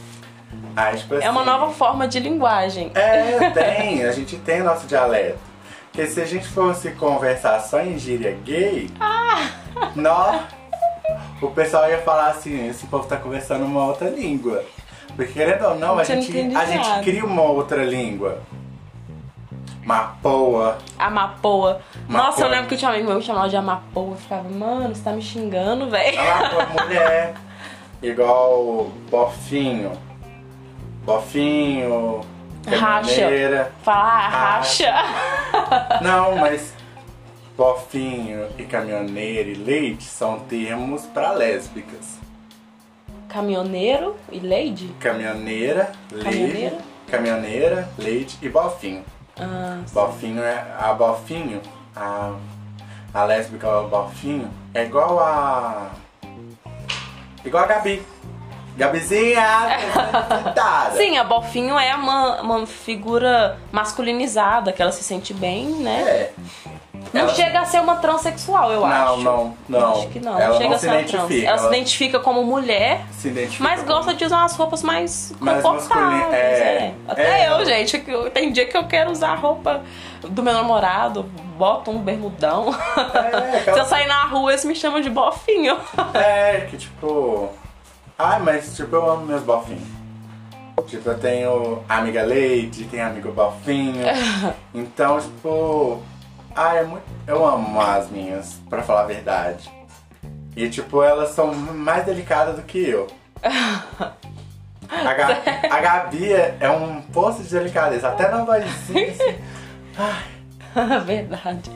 [0.76, 2.92] ah, tipo É uma assim, nova forma de linguagem.
[2.96, 4.04] É, tem.
[4.06, 5.40] A gente tem nosso dialeto.
[5.92, 9.50] Porque se a gente fosse conversar só em gíria gay, Ah!
[9.96, 10.40] nó,
[11.42, 14.64] o pessoal ia falar assim, esse povo tá conversando uma outra língua.
[15.20, 18.40] Porque querendo ou não, a gente, a gente cria uma outra língua.
[19.84, 20.78] Mapoa.
[20.98, 21.82] Amapoa.
[22.08, 22.48] Nossa, eu Mapoa.
[22.48, 24.12] lembro que tinha um amigo meu que chamava de Amapoa.
[24.12, 26.18] Eu ficava, mano, você tá me xingando, velho.
[26.18, 27.34] Ah, pô, mulher.
[28.02, 29.92] Igual bofinho.
[31.04, 32.22] Bofinho.
[32.66, 33.10] Racha.
[33.14, 33.74] caminhoneira.
[33.84, 34.94] Falar racha.
[36.02, 36.74] Não, mas
[37.58, 42.20] bofinho e caminhoneira e leite são termos para lésbicas.
[43.30, 44.88] Caminhoneiro e lady?
[45.00, 46.60] Caminhoneira, Caminhoneira?
[46.72, 49.04] leite, caminhoneira, leite e bofinho.
[49.40, 51.62] Ah, Bofinho é a bofinho,
[51.96, 52.34] a,
[53.14, 55.92] a lésbica bofinho é igual a
[57.46, 58.04] igual a Gabi.
[58.76, 59.46] Gabizinha.
[60.96, 66.02] Sim, a Bofinho é uma, uma figura masculinizada, que ela se sente bem, né?
[66.02, 66.34] É.
[67.14, 69.22] Não Ela- chega a ser uma transexual, eu Não, acho.
[69.24, 69.92] não, não.
[69.94, 70.40] Acho que não.
[70.40, 71.10] Ela chega não a se ser uma trans.
[71.14, 71.48] identifica.
[71.48, 75.34] Ela se ela identifica como mulher, identifica mas como- gosta de usar umas roupas mais
[75.40, 76.34] confortáveis.
[76.34, 76.38] é.
[76.38, 76.94] é.
[77.08, 77.50] Até É.
[77.50, 77.98] eu, gente.
[78.34, 79.82] Tem dia que eu quero usar a roupa
[80.22, 81.24] do meu namorado,
[81.58, 82.70] boto um bermudão.
[83.16, 85.78] É, Se eu sair na rua, eles me chamam de bofinho.
[86.14, 87.50] É, que tipo.
[88.18, 89.82] Ai, mas tipo, eu amo meus bofinhos.
[90.88, 94.04] Tipo, eu tenho amiga leite, tenho amigo bofinho.
[94.76, 96.02] Então, tipo.
[96.56, 97.04] Ai, é muito.
[97.28, 99.72] Eu amo as minhas, pra falar a verdade.
[100.56, 103.08] E tipo, elas são mais delicadas do que eu.
[104.92, 105.38] A, Ga-
[105.70, 109.36] a Gabi é é um poço de delicadeza, até na vozinha assim.
[109.98, 111.00] Ai.
[111.06, 111.72] Verdade.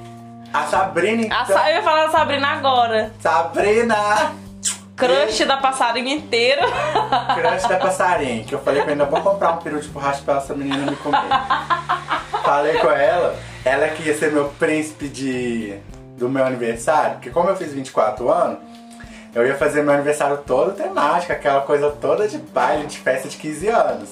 [0.53, 1.37] A Sabrina, então.
[1.39, 3.11] A Sa- eu ia falar da Sabrina agora.
[3.19, 3.95] Sabrina!
[4.95, 6.61] Crush da passarinha inteira.
[7.35, 10.21] Crush da passarinho, que eu falei que eu ainda vou comprar um peru de borracha
[10.23, 11.17] pra essa menina me comer.
[12.43, 15.75] falei com ela, ela que ia ser meu príncipe de,
[16.17, 18.59] do meu aniversário, porque como eu fiz 24 anos,
[19.33, 23.37] eu ia fazer meu aniversário todo temático, aquela coisa toda de baile, de festa de
[23.37, 24.09] 15 anos.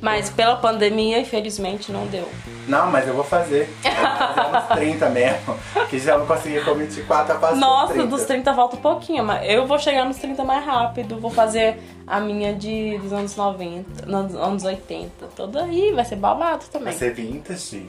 [0.00, 2.28] Mas pela pandemia, infelizmente, não deu.
[2.68, 3.68] Não, mas eu vou fazer.
[3.82, 5.58] Eu vou fazer uns 30 mesmo.
[5.88, 8.06] Que já não consegui com 24, eu faço Nossa, com 30.
[8.08, 11.18] dos 30 volta um pouquinho, mas eu vou chegar nos 30 mais rápido.
[11.18, 15.10] Vou fazer a minha de, dos anos 90, nos anos 80.
[15.34, 16.88] Toda aí, vai ser babado também.
[16.88, 17.86] Vai ser vintage.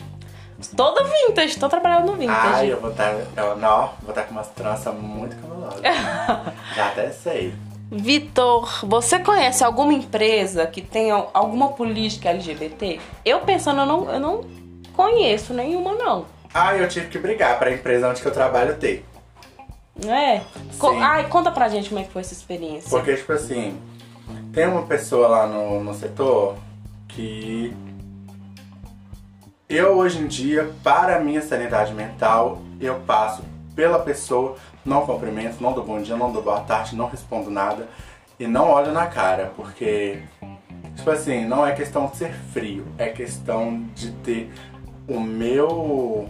[0.76, 2.47] Toda vintage, tô trabalhando no vintage.
[2.53, 3.14] Ai, eu vou estar.
[3.36, 5.82] Eu, não, vou estar com umas tranças muito cabulosas.
[6.76, 7.53] Já até sei.
[7.91, 12.99] Vitor, você conhece alguma empresa que tenha alguma política LGBT?
[13.24, 14.41] Eu pensando, eu não, eu não
[14.93, 16.26] conheço nenhuma, não.
[16.53, 19.05] Ah, eu tive que brigar pra empresa onde que eu trabalho ter.
[20.03, 20.43] Não é?
[20.80, 21.01] Co- Sim.
[21.01, 22.89] Ai, conta pra gente como é que foi essa experiência.
[22.89, 23.80] Porque, tipo assim,
[24.53, 26.55] tem uma pessoa lá no, no setor
[27.08, 27.74] que
[29.70, 33.43] eu hoje em dia, para a minha sanidade mental, eu passo
[33.76, 34.55] pela pessoa,
[34.86, 37.88] não cumprimento, não dou bom dia, não dou boa tarde, não respondo nada
[38.39, 40.20] e não olho na cara, porque,
[40.95, 44.51] tipo assim, não é questão de ser frio, é questão de ter
[45.07, 46.28] o meu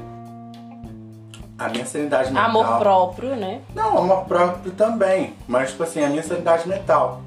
[1.60, 2.50] a minha sanidade mental.
[2.50, 3.62] Amor próprio, né?
[3.74, 5.34] Não, amor próprio também.
[5.48, 7.22] Mas, tipo assim, a minha sanidade mental.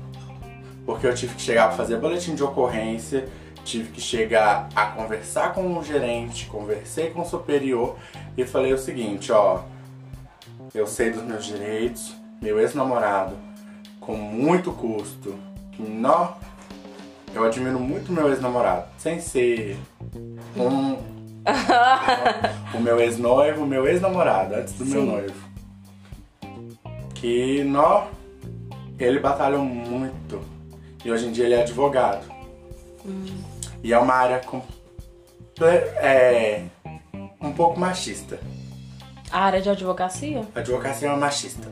[0.86, 3.28] Porque eu tive que chegar a fazer boletim de ocorrência,
[3.64, 7.96] tive que chegar a conversar com o gerente, conversei com o superior
[8.36, 9.62] e falei o seguinte, ó.
[10.72, 13.36] Eu sei dos meus direitos, meu ex-namorado,
[13.98, 15.38] com muito custo,
[15.72, 16.36] que não.
[17.34, 19.76] Eu admiro muito meu ex-namorado, sem ser
[20.56, 20.98] um.
[22.74, 25.06] o meu ex-noivo, meu ex-namorado, antes do meu Sim.
[25.06, 25.50] noivo.
[27.14, 28.06] Que nó,
[28.98, 30.40] ele batalhou muito.
[31.04, 32.26] E hoje em dia ele é advogado.
[33.82, 34.62] E é uma área com,
[36.00, 36.62] é,
[37.40, 38.38] um pouco machista.
[39.30, 40.42] A área de advocacia?
[40.54, 41.68] A advocacia é uma machista.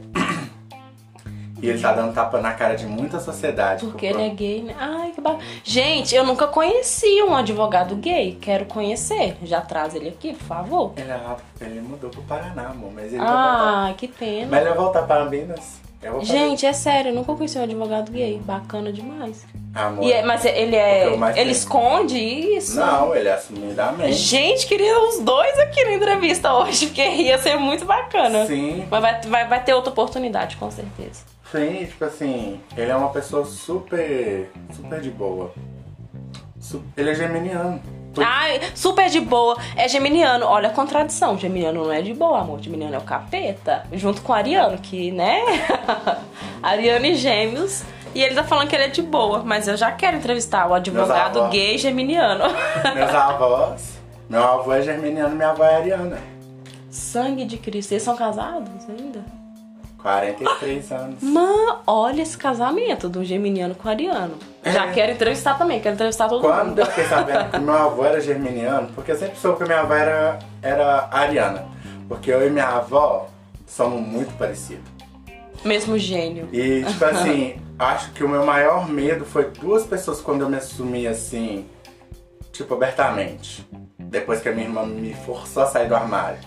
[1.61, 3.85] E ele tá dando tapa na cara de muita sociedade.
[3.85, 4.77] Porque ele é gay, né?
[4.79, 5.43] Ai, que bacana.
[5.65, 8.39] Gente, eu nunca conheci um advogado gay.
[8.41, 9.37] Quero conhecer.
[9.43, 10.93] Já traz ele aqui, por favor.
[10.97, 13.95] Ele, é- ele mudou pro Paraná, amor, mas ele vai voltar.
[13.97, 14.47] Que pena.
[14.49, 15.81] Vai voltar para Minas.
[16.01, 18.39] Fazer- Gente, é sério, eu nunca conheci um advogado gay.
[18.45, 19.45] Bacana demais.
[19.75, 20.05] Amor.
[20.05, 21.07] E é- mas ele é.
[21.07, 21.53] eu mais Ele tenho.
[21.57, 22.79] esconde isso?
[22.79, 24.13] Não, ele é assumidamente.
[24.13, 28.47] Gente, queria os dois aqui na entrevista hoje, porque ia ser muito bacana.
[28.47, 31.23] Sim, Mas vai, vai, vai ter outra oportunidade, com certeza.
[31.51, 35.53] sim, tipo assim, ele é uma pessoa super, super de boa.
[36.97, 37.81] Ele é geminiano.
[38.25, 39.57] Ai, super de boa.
[39.77, 40.47] É geminiano.
[40.47, 41.39] Olha a contradição.
[41.39, 42.61] Geminiano não é de boa, amor.
[42.61, 43.85] Geminiano é o capeta.
[43.93, 45.43] Junto com o Ariano, que, né?
[46.63, 47.83] Ariano e gêmeos.
[48.15, 49.43] E ele tá falando que ele é de boa.
[49.45, 52.45] Mas eu já quero entrevistar o advogado gay geminiano.
[52.95, 53.99] Meus avós,
[54.29, 56.19] meu avô é germiniano, minha avó é ariana.
[56.91, 57.93] Sangue de Cristo.
[57.93, 59.38] Eles são casados ainda?
[60.19, 61.23] 43 anos.
[61.23, 64.35] Mano, olha esse casamento do geminiano com o ariano.
[64.65, 64.93] Já É.
[64.93, 65.81] quero entrevistar também.
[65.81, 66.79] Quero entrevistar todo Quando mundo.
[66.79, 69.93] eu fiquei sabendo que meu avô era germiniano, porque eu sempre soube que minha avó
[69.95, 71.67] era, era ariana.
[72.09, 73.29] Porque eu e minha avó
[73.67, 74.85] somos muito parecidos.
[75.63, 76.49] Mesmo gênio.
[76.53, 80.57] E, tipo assim, acho que o meu maior medo foi duas pessoas quando eu me
[80.57, 81.67] assumi assim,
[82.51, 83.69] tipo, abertamente.
[83.99, 86.39] Depois que a minha irmã me forçou a sair do armário.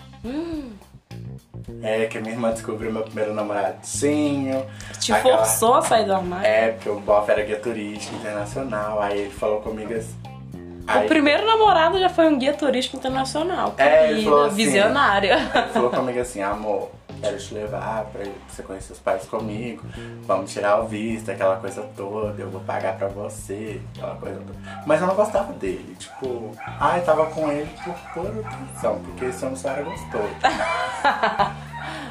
[1.82, 4.64] É, que a minha irmã descobriu meu primeiro namoradinho.
[5.00, 6.46] Te Aquela- forçou a sair do armário?
[6.46, 10.14] É, porque o Boff era guia turístico internacional, aí ele falou comigo assim.
[10.54, 13.74] O Aí primeiro namorado já foi um guia turístico internacional.
[13.78, 15.34] É, ele falou assim- visionária.
[15.54, 16.90] ele falou comigo assim, amor,
[17.22, 19.82] quero te levar pra você conhecer os pais comigo,
[20.22, 24.58] vamos tirar o visto, aquela coisa toda, eu vou pagar pra você, aquela coisa toda.
[24.86, 29.44] Mas eu não gostava dele, tipo, ai, tava com ele por pura atenção, porque esse
[29.44, 30.28] homem só era gostoso.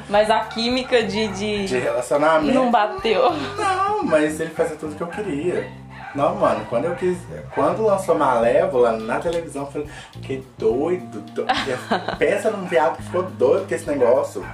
[0.08, 1.66] Mas a química de, de...
[1.66, 2.52] De relacionamento.
[2.52, 3.30] não bateu.
[3.56, 5.70] Não, mas ele fazia tudo que eu queria.
[6.14, 7.16] Não, mano, quando eu quis.
[7.54, 9.88] Quando lançou Malévola na televisão, eu falei,
[10.20, 11.20] que doido.
[11.32, 11.46] do-
[12.18, 14.44] Pensa num viado que ficou doido com esse negócio.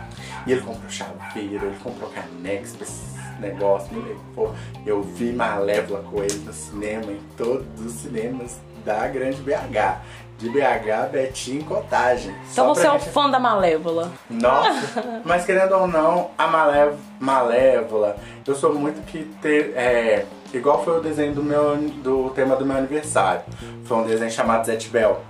[0.48, 4.54] E ele comprou chaveiro, ele comprou canex pra esse negócio, me levou.
[4.86, 10.00] Eu vi Malévola com ele no cinema, em todos os cinemas da Grande BH.
[10.38, 12.30] De BH, Betim, Cotagem.
[12.52, 14.10] Então Só você é o gente- fã da Malévola.
[14.30, 19.72] nossa, mas querendo ou não, a Malév- Malévola, eu sou muito que ter.
[19.76, 20.24] É,
[20.54, 23.42] igual foi o desenho do meu do tema do meu aniversário.
[23.84, 25.20] Foi um desenho chamado Zet Bell.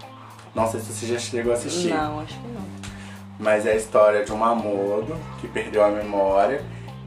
[0.55, 1.89] Não sei se você já chegou a assistir.
[1.95, 2.78] Não, acho que não.
[3.39, 6.63] Mas é a história de um mamudo que perdeu a memória.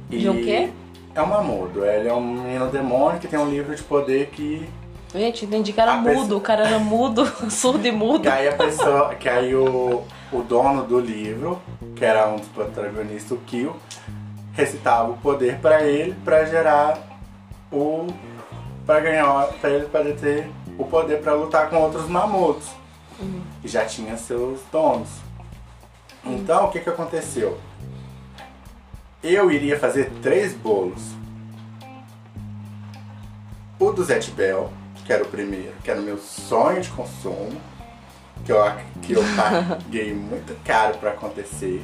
[0.09, 0.69] E De um quê?
[1.13, 1.85] É um mamudo.
[1.85, 4.67] Ele é um menino demônio que tem um livro de poder que
[5.13, 6.09] Gente, entendi que era mudo.
[6.21, 8.21] pessoa- O cara era mudo, surdo e mudo.
[8.21, 11.59] Que aí a pessoa, que aí o, o dono do livro,
[11.97, 13.75] que era um dos protagonistas, o Kill,
[14.53, 16.97] recitava o poder pra ele pra gerar
[17.69, 18.07] o.
[18.85, 22.69] pra ganhar, pra ele poder ter o poder pra lutar com outros mamutos.
[23.63, 25.09] E já tinha seus donos.
[26.25, 27.59] Então o que que aconteceu?
[29.23, 31.11] Eu iria fazer três bolos.
[33.79, 34.71] O do Zet Bell,
[35.05, 37.59] que era o primeiro, que era o meu sonho de consumo,
[38.45, 38.57] que eu,
[39.01, 41.83] que eu paguei muito caro pra acontecer.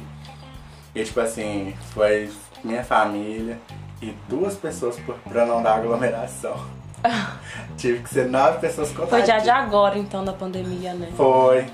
[0.94, 2.30] E tipo assim, foi
[2.64, 3.58] minha família
[4.00, 6.56] e duas pessoas por, pra não dar aglomeração.
[7.76, 9.26] Tive que ser nove pessoas Foi contadas.
[9.26, 11.12] já de agora, então, da pandemia, né?
[11.16, 11.66] Foi,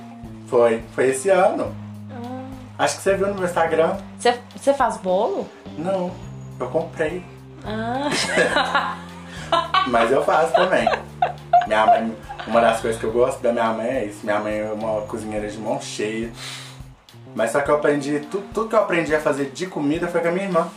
[0.46, 1.74] foi, foi esse ano.
[2.78, 3.96] Acho que você viu no meu Instagram.
[4.18, 5.48] Você você faz bolo?
[5.78, 6.10] Não,
[6.58, 7.24] eu comprei.
[7.64, 8.98] Ah,
[9.86, 10.86] Mas eu faço também.
[11.66, 12.16] Minha mãe,
[12.46, 14.20] uma das coisas que eu gosto da minha mãe é isso.
[14.24, 16.32] Minha mãe é uma cozinheira de mão cheia.
[17.34, 20.20] Mas só que eu aprendi, tudo, tudo que eu aprendi a fazer de comida foi
[20.20, 20.68] com a minha irmã.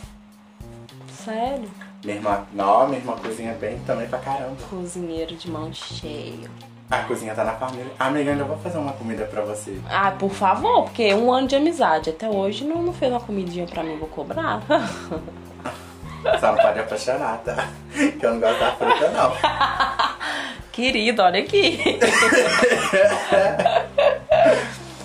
[1.24, 1.70] sério?
[2.04, 4.56] Minha irmã, não, minha irmã cozinha bem também pra caramba.
[4.70, 6.50] Cozinheiro de mão cheia.
[6.90, 7.92] A cozinha tá na família.
[8.00, 9.78] Amiga, ainda vou fazer uma comida pra você.
[9.90, 12.12] Ah, por favor, porque um ano de amizade.
[12.12, 14.62] Até hoje não, não fez uma comidinha pra mim, vou cobrar.
[16.40, 17.68] Só não pode apaixonar, tá?
[17.92, 19.34] Que eu não gosto da fruta, não.
[20.72, 22.00] Querido, olha aqui.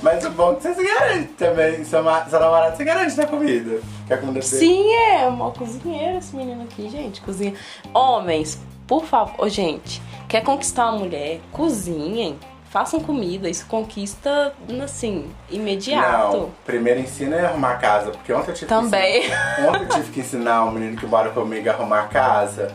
[0.03, 1.85] Mas o bom é que você se garante também.
[1.85, 3.81] Seu, namorado se garante na comida.
[4.07, 7.21] Que a comida Sim, é uma cozinheira esse menino aqui, gente.
[7.21, 7.55] Cozinha.
[7.95, 10.03] Homens, por favor, gente,
[10.33, 11.41] quer conquistar uma mulher?
[11.53, 12.39] Cozinhem.
[12.71, 16.37] Façam comida, isso conquista, assim, imediato.
[16.39, 19.21] Não, primeiro ensina é arrumar casa, porque ontem eu tive Também.
[19.21, 22.73] que ensinar, ontem eu tive que ensinar um menino que mora comigo a arrumar casa.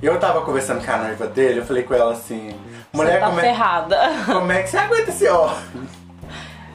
[0.00, 2.54] Eu tava conversando com a noiva dele, eu falei com ela assim,
[2.92, 3.98] mulher, Você tá como, é, ferrada.
[4.26, 5.56] como é que você aguenta esse homem?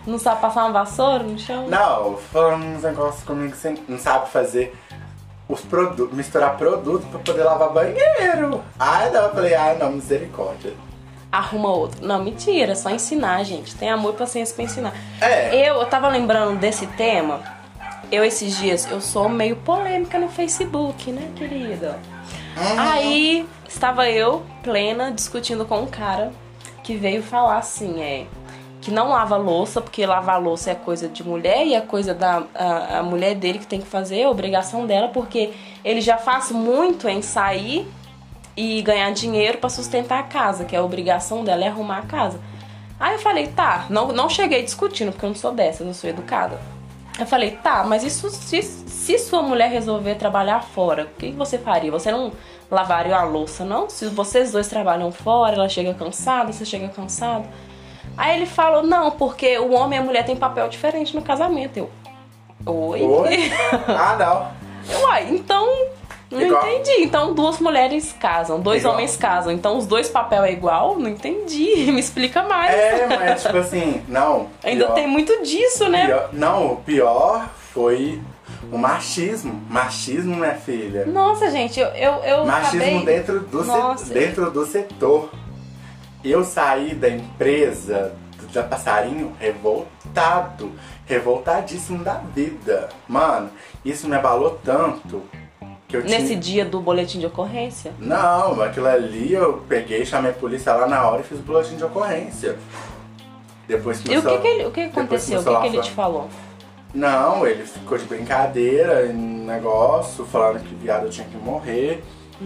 [0.06, 1.70] Não sabe passar uma vassoura no chão?
[1.70, 4.76] Não, falando uns negócios comigo que você não sabe fazer
[5.48, 8.64] os produtos, misturar produtos pra poder lavar banheiro.
[8.80, 10.74] Ai, não, eu falei, ai não, misericórdia.
[11.32, 12.06] Arruma outro.
[12.06, 13.76] Não, mentira, é só ensinar, gente.
[13.76, 14.94] Tem amor e paciência pra ensinar.
[15.22, 15.70] É.
[15.70, 17.42] Eu, eu tava lembrando desse tema.
[18.12, 22.00] Eu, esses dias, eu sou meio polêmica no Facebook, né, querida?
[22.78, 26.32] Aí, estava eu, plena, discutindo com um cara
[26.84, 28.26] que veio falar assim, é...
[28.86, 32.44] Que não lava louça, porque lavar louça é coisa de mulher e é coisa da
[32.54, 36.52] a, a mulher dele que tem que fazer, é obrigação dela, porque ele já faz
[36.52, 37.92] muito em sair
[38.56, 42.02] e ganhar dinheiro pra sustentar a casa, que é a obrigação dela é arrumar a
[42.04, 42.40] casa.
[43.00, 46.08] Aí eu falei, tá, não, não cheguei discutindo, porque eu não sou dessas, eu sou
[46.08, 46.60] educada.
[47.20, 51.58] Eu falei, tá, mas isso se, se sua mulher resolver trabalhar fora, o que você
[51.58, 51.90] faria?
[51.90, 52.32] Você não
[52.70, 53.90] lavaria a louça, não?
[53.90, 57.48] Se vocês dois trabalham fora, ela chega cansada, você chega cansado.
[58.18, 61.78] Aí ele falou, não, porque o homem e a mulher têm papel diferente no casamento.
[61.78, 61.90] Eu,
[62.66, 63.02] oi?
[63.02, 63.52] Oi?
[63.88, 64.94] ah, não.
[64.94, 65.68] Eu, Uai, então.
[66.32, 67.04] Não Igual- entendi.
[67.04, 68.96] Então duas mulheres casam, dois Igual.
[68.96, 69.52] homens casam.
[69.54, 70.98] Então os dois papel é igual?
[70.98, 71.90] Não entendi.
[71.94, 72.74] Me explica mais.
[72.74, 74.48] É, mas tipo assim, não.
[74.64, 76.06] Ainda pior- tem muito disso, né?
[76.08, 78.20] pior- Não, o pior foi
[78.72, 79.62] o machismo.
[79.70, 81.06] Machismo, minha filha.
[81.06, 83.06] Nossa, gente, eu, eu, eu Machismo acabei...
[83.06, 84.14] dentro do, Nossa.
[84.14, 85.30] dentro do setor.
[86.26, 88.16] Eu saí da empresa
[88.52, 90.72] da Passarinho revoltado,
[91.06, 92.90] revoltadíssimo da vida.
[93.08, 93.50] Mano,
[93.84, 95.22] isso me abalou tanto
[95.88, 96.40] que eu Nesse tinha...
[96.40, 97.94] dia do boletim de ocorrência.
[98.00, 101.76] Não, aquilo ali eu peguei, chamei a polícia lá na hora e fiz o boletim
[101.76, 102.58] de ocorrência.
[103.68, 105.42] Depois que E o que, que, ele, o que aconteceu?
[105.42, 106.28] O meu que, que ele te falou?
[106.94, 112.04] Não, ele ficou de brincadeira, um negócio, falando que viado tinha que morrer,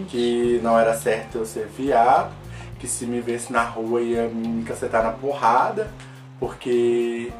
[0.08, 2.32] que não era certo eu ser viado,
[2.80, 5.92] que se me visse na rua ia me cacetar na porrada,
[6.40, 7.32] porque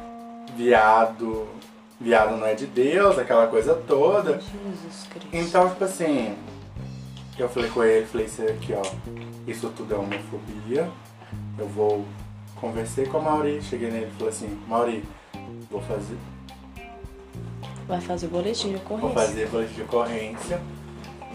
[0.56, 1.48] viado,
[2.00, 4.34] viado não é de Deus, aquela coisa toda.
[4.34, 5.28] Jesus Cristo.
[5.32, 6.36] Então, tipo assim,
[7.38, 8.82] eu falei com ele, falei isso aqui, ó,
[9.46, 10.88] isso tudo é homofobia,
[11.58, 12.04] eu vou
[12.60, 15.04] conversei com a Mauri, cheguei nele e falei assim, Mauri,
[15.70, 16.16] vou fazer
[17.88, 19.20] Vai fazer o boletim de Vou ocorrência.
[19.26, 20.60] fazer boletim de ocorrência.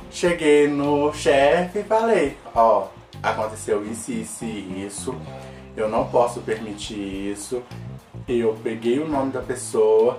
[0.10, 2.88] Cheguei no chefe e falei, ó,
[3.30, 5.16] aconteceu isso, isso e isso.
[5.76, 6.98] Eu não posso permitir
[7.32, 7.62] isso.
[8.28, 10.18] Eu peguei o nome da pessoa,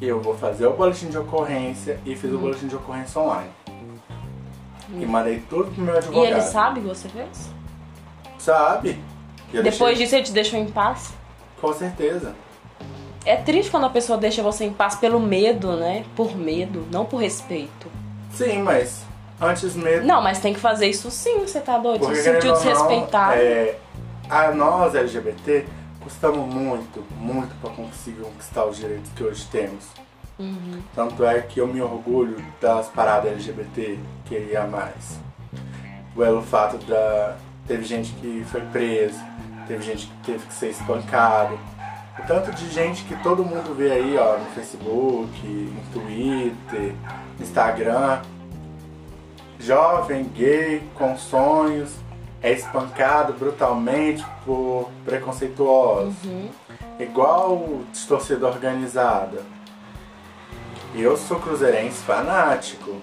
[0.00, 3.50] eu vou fazer o boletim de ocorrência e fiz o boletim de ocorrência online.
[4.98, 6.32] E mandei tudo pro meu E advogado.
[6.32, 7.50] ele sabe que você fez?
[8.38, 8.98] Sabe?
[9.50, 11.12] Depois deixei- disso ele te deixou em paz?
[11.60, 12.34] Com certeza.
[13.24, 16.04] É triste quando a pessoa deixa você em paz pelo medo, né?
[16.14, 17.88] Por medo, não por respeito.
[18.32, 19.04] Sim, mas
[19.40, 20.06] antes mesmo.
[20.06, 22.00] Não, mas tem que fazer isso sim, você tá doido?
[22.00, 23.34] Porque se sentiu ou não, desrespeitado.
[23.34, 23.76] é,
[24.28, 25.66] a nós LGBT
[26.00, 29.84] custamos muito, muito para conseguir conquistar os direitos que hoje temos.
[30.38, 30.82] Uhum.
[30.94, 35.18] Tanto é que eu me orgulho das paradas LGBT que ia mais.
[36.14, 37.36] Pelo fato da.
[37.66, 39.20] Teve gente que foi presa,
[39.66, 41.58] teve gente que teve que ser espancado.
[42.18, 46.94] O tanto de gente que todo mundo vê aí, ó, no Facebook, no Twitter,
[47.36, 48.20] no Instagram.
[49.58, 51.92] Jovem, gay, com sonhos,
[52.42, 56.14] é espancado brutalmente por preconceituosos.
[56.24, 56.48] Uhum.
[56.98, 59.42] Igual torcida organizada.
[60.94, 62.96] Eu sou cruzeirense fanático.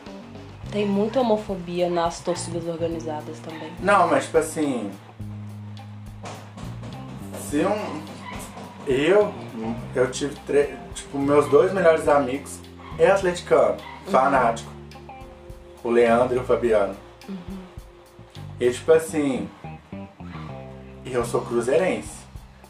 [0.72, 3.72] Tem muita homofobia nas torcidas organizadas também.
[3.80, 4.90] Não, mas tipo assim.
[7.50, 8.02] Se um.
[8.88, 9.32] Eu.
[9.96, 10.36] Eu tive.
[10.48, 12.60] tre- Tipo, meus dois melhores amigos
[13.00, 13.78] é atleticano,
[14.10, 14.72] fanático.
[15.84, 16.96] O Leandro e o Fabiano.
[18.60, 19.50] E tipo assim.
[21.06, 22.24] Eu sou cruzeirense.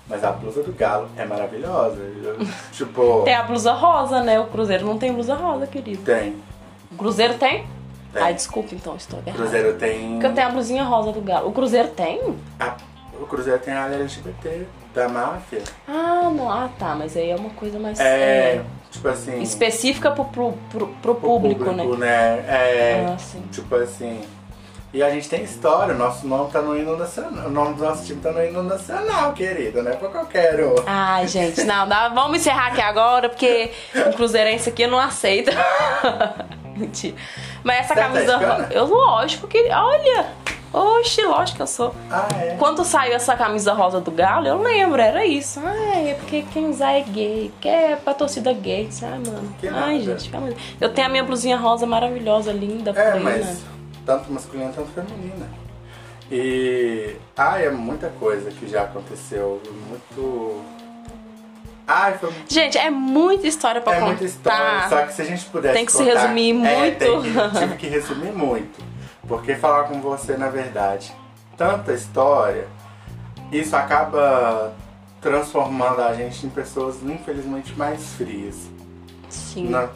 [0.07, 1.99] Mas a blusa do Galo é maravilhosa.
[2.01, 2.38] Eu,
[2.74, 3.22] tipo.
[3.24, 4.39] Tem a blusa rosa, né?
[4.39, 6.03] O Cruzeiro não tem blusa rosa, querido.
[6.03, 6.36] Tem.
[6.91, 7.66] O Cruzeiro tem?
[8.11, 8.22] Tem.
[8.22, 9.38] Ai, desculpa então, estou errada.
[9.38, 10.11] Cruzeiro tem.
[10.14, 11.49] Porque eu tenho a blusinha rosa do Galo.
[11.49, 12.36] O Cruzeiro tem?
[12.59, 12.76] a-
[13.20, 15.64] o Cruzeiro tem a área LGBT da máfia.
[15.88, 16.51] Ah, não.
[16.51, 16.95] Ah, tá.
[16.95, 19.41] Mas aí é uma coisa mais É, é, tipo assim.
[19.41, 21.83] específica pro, pro, pro, pro pro público, né?
[21.97, 22.45] né?
[22.47, 23.43] É, Ah, sim.
[23.51, 24.21] tipo assim.
[24.93, 27.47] E a gente tem história, o nosso nome tá no hino nacional.
[27.47, 30.75] O nome do nosso time tá no hino nacional, querido, não é pra qualquer um.
[30.85, 35.49] Ai, gente, não, não, vamos encerrar aqui agora, porque um cruzeirense aqui eu não aceito.
[36.77, 37.15] Mentira.
[37.63, 38.67] Mas essa Você tá camisa rosa.
[38.71, 39.57] Eu, lógico que.
[39.71, 40.27] Olha!
[40.74, 41.95] Oxi, lógico que eu sou.
[42.09, 42.55] Ah, é.
[42.57, 45.59] Quando saiu essa camisa rosa do Galo, eu lembro, era isso.
[45.63, 49.53] Ai, é porque quem usar é gay, que é pra torcida gay, sabe, mano?
[49.59, 49.99] Que Ai, nada.
[49.99, 50.49] gente, calma.
[50.82, 53.19] Eu tenho a minha blusinha rosa maravilhosa, linda, É, plena.
[53.19, 53.61] mas
[54.05, 55.47] tanto masculina quanto feminina.
[56.32, 57.15] E.
[57.38, 59.61] Ah, é muita coisa que já aconteceu.
[59.89, 60.61] Muito.
[61.86, 64.07] Ai, foi Gente, é muita história pra É contar.
[64.07, 66.97] muita história, só que se a gente pudesse Tem que se contar- resumir É, muito.
[66.97, 68.92] tem tive que resumir muito.
[69.28, 71.13] Porque falar com você, na verdade,
[71.57, 72.67] tanta história,
[73.51, 74.74] isso acaba
[75.21, 78.69] transformando a gente em pessoas, infelizmente, mais frias.
[79.30, 79.69] Sim.
[79.69, 79.89] Não-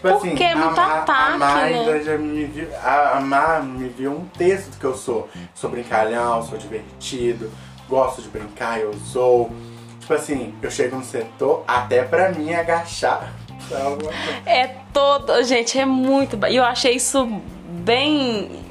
[0.00, 1.62] Tipo Porque é muito a, ataque, a né?
[1.64, 5.28] ainda já me viu, a, a Mar me viu um texto do que eu sou.
[5.52, 7.50] Sou brincalhão, sou divertido,
[7.88, 9.50] gosto de brincar, eu sou.
[9.98, 13.32] Tipo assim, eu chego no setor até pra mim agachar.
[13.68, 14.12] coisa.
[14.46, 15.42] É todo.
[15.42, 16.38] Gente, é muito.
[16.46, 17.26] E eu achei isso
[17.84, 18.67] bem.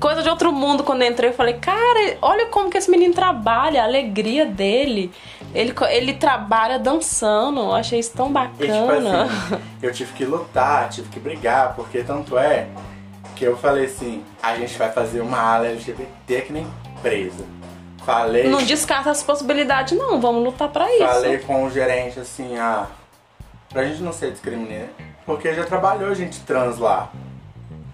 [0.00, 1.30] Coisa de outro mundo quando eu entrei.
[1.30, 5.10] Eu falei, cara, olha como que esse menino trabalha, a alegria dele.
[5.54, 7.60] Ele, ele trabalha dançando.
[7.60, 9.24] Eu achei isso tão E tipo bacana.
[9.24, 12.66] assim, eu tive que lutar, tive que brigar, porque tanto é
[13.34, 17.44] que eu falei assim, a gente vai fazer uma ala LGBT que nem empresa.
[18.04, 18.48] Falei.
[18.48, 20.20] Não descarta as possibilidades, não.
[20.20, 21.06] Vamos lutar pra isso.
[21.06, 22.86] Falei com o gerente assim, ah,
[23.68, 24.88] pra gente não ser discriminado,
[25.26, 27.10] porque já trabalhou gente trans lá.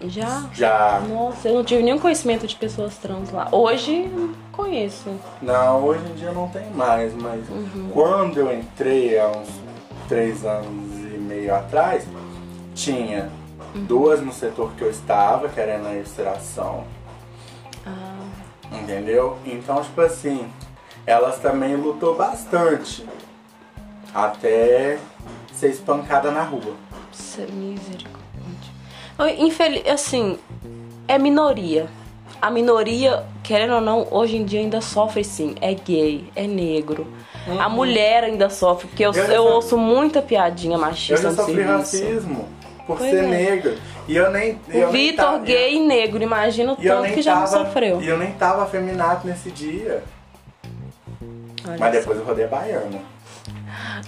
[0.09, 0.45] Já?
[0.53, 1.01] Já.
[1.07, 3.47] Nossa, eu não tive nenhum conhecimento de pessoas trans lá.
[3.51, 4.09] Hoje,
[4.51, 5.09] conheço.
[5.41, 7.89] Não, hoje em dia não tem mais, mas Uhum.
[7.93, 9.49] quando eu entrei há uns
[10.07, 12.05] três anos e meio atrás,
[12.73, 13.29] tinha
[13.73, 13.83] Uhum.
[13.85, 16.83] duas no setor que eu estava, que era na ilustração.
[17.85, 18.15] Ah,
[18.71, 19.37] Entendeu?
[19.45, 20.47] Então, tipo assim,
[21.05, 23.05] elas também lutou bastante.
[24.13, 24.97] Até
[25.53, 26.73] ser espancada na rua.
[27.07, 28.14] Nossa, misericórdia.
[29.37, 30.37] Infeliz, assim,
[31.07, 31.87] é minoria.
[32.41, 35.55] A minoria, querendo ou não, hoje em dia ainda sofre sim.
[35.61, 37.07] É gay, é negro.
[37.59, 41.29] A mulher ainda sofre, porque eu, Eu já eu ouço muita piadinha Eu machista já
[41.29, 41.77] no sofri serviço.
[41.77, 42.49] racismo
[42.87, 43.27] por Pois ser é.
[43.27, 43.75] negra.
[44.07, 44.59] E eu nem.
[44.69, 47.65] eu O Vitor, tava- gay e negro, imagina o eu tanto que já não tava-
[47.65, 48.01] sofreu.
[48.01, 50.03] E eu nem tava afeminado nesse dia.
[51.67, 51.99] Olha Mas só.
[51.99, 52.99] depois eu rodei a baiana.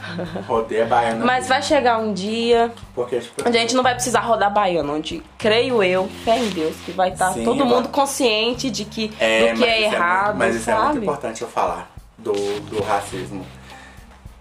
[0.48, 1.26] rodei a baiana.
[1.26, 3.48] Mas vai chegar um dia, Porque, tipo.
[3.48, 7.12] a gente não vai precisar rodar baiano, onde creio eu, fé em Deus, que vai
[7.12, 7.68] estar Sim, todo vai.
[7.68, 10.88] mundo consciente de que É, do que é isso errado, muito, mas isso é sabe?
[10.90, 12.34] muito importante eu falar do,
[12.70, 13.46] do racismo.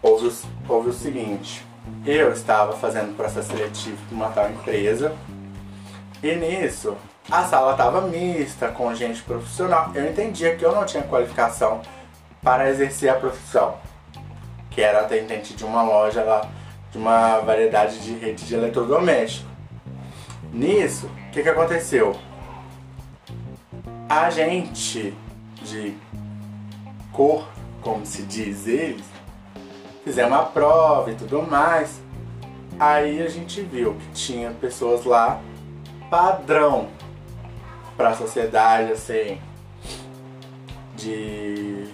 [0.02, 0.32] Houve,
[0.68, 1.64] houve o seguinte,
[2.04, 5.12] eu estava fazendo processo seletivo para uma tal empresa
[6.22, 6.96] e nisso
[7.30, 9.90] a sala estava mista, com gente profissional.
[9.94, 11.80] Eu entendia que eu não tinha qualificação
[12.42, 13.74] para exercer a profissão,
[14.77, 16.51] que era atendente de uma loja lá,
[16.93, 19.49] de uma variedade de rede de eletrodoméstico.
[20.53, 22.14] Nisso, o que, que aconteceu?
[24.07, 25.16] A gente
[25.62, 25.97] de
[27.11, 27.49] cor,
[27.81, 29.07] como se diz eles,
[30.05, 31.99] fizemos uma prova e tudo mais.
[32.79, 35.41] Aí a gente viu que tinha pessoas lá
[36.11, 36.89] padrão
[37.97, 39.41] para a sociedade, assim,
[40.95, 41.87] de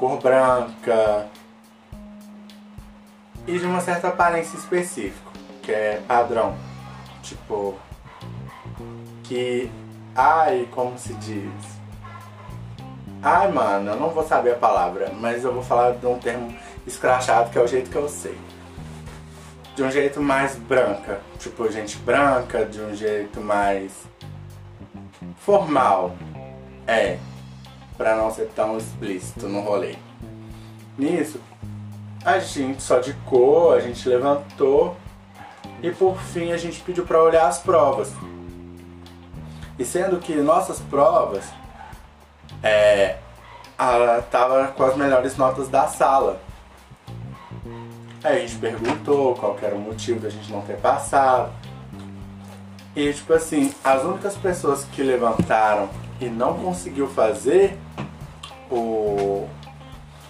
[0.00, 1.30] cor branca
[3.46, 5.30] e de uma certa aparência específica,
[5.62, 6.56] que é padrão.
[7.22, 7.74] Tipo,
[9.24, 9.70] que
[10.18, 11.52] Ai, como se diz?
[13.22, 16.56] Ai, mano, eu não vou saber a palavra, mas eu vou falar de um termo
[16.86, 18.38] escrachado que é o jeito que eu sei.
[19.74, 23.92] De um jeito mais branca, tipo gente branca, de um jeito mais
[25.36, 26.16] formal.
[26.86, 27.18] É,
[27.98, 29.96] pra não ser tão explícito no rolê.
[30.96, 31.38] Nisso,
[32.24, 34.96] a gente só de cor, a gente levantou
[35.82, 38.12] e por fim a gente pediu pra olhar as provas.
[39.78, 41.44] E sendo que nossas provas
[42.62, 43.18] é,
[44.30, 46.40] tava com as melhores notas da sala.
[48.24, 51.52] Aí a gente perguntou qual era o motivo da gente não ter passado.
[52.94, 55.88] E tipo assim, as únicas pessoas que levantaram
[56.20, 57.78] e não conseguiu fazer
[58.70, 59.46] o,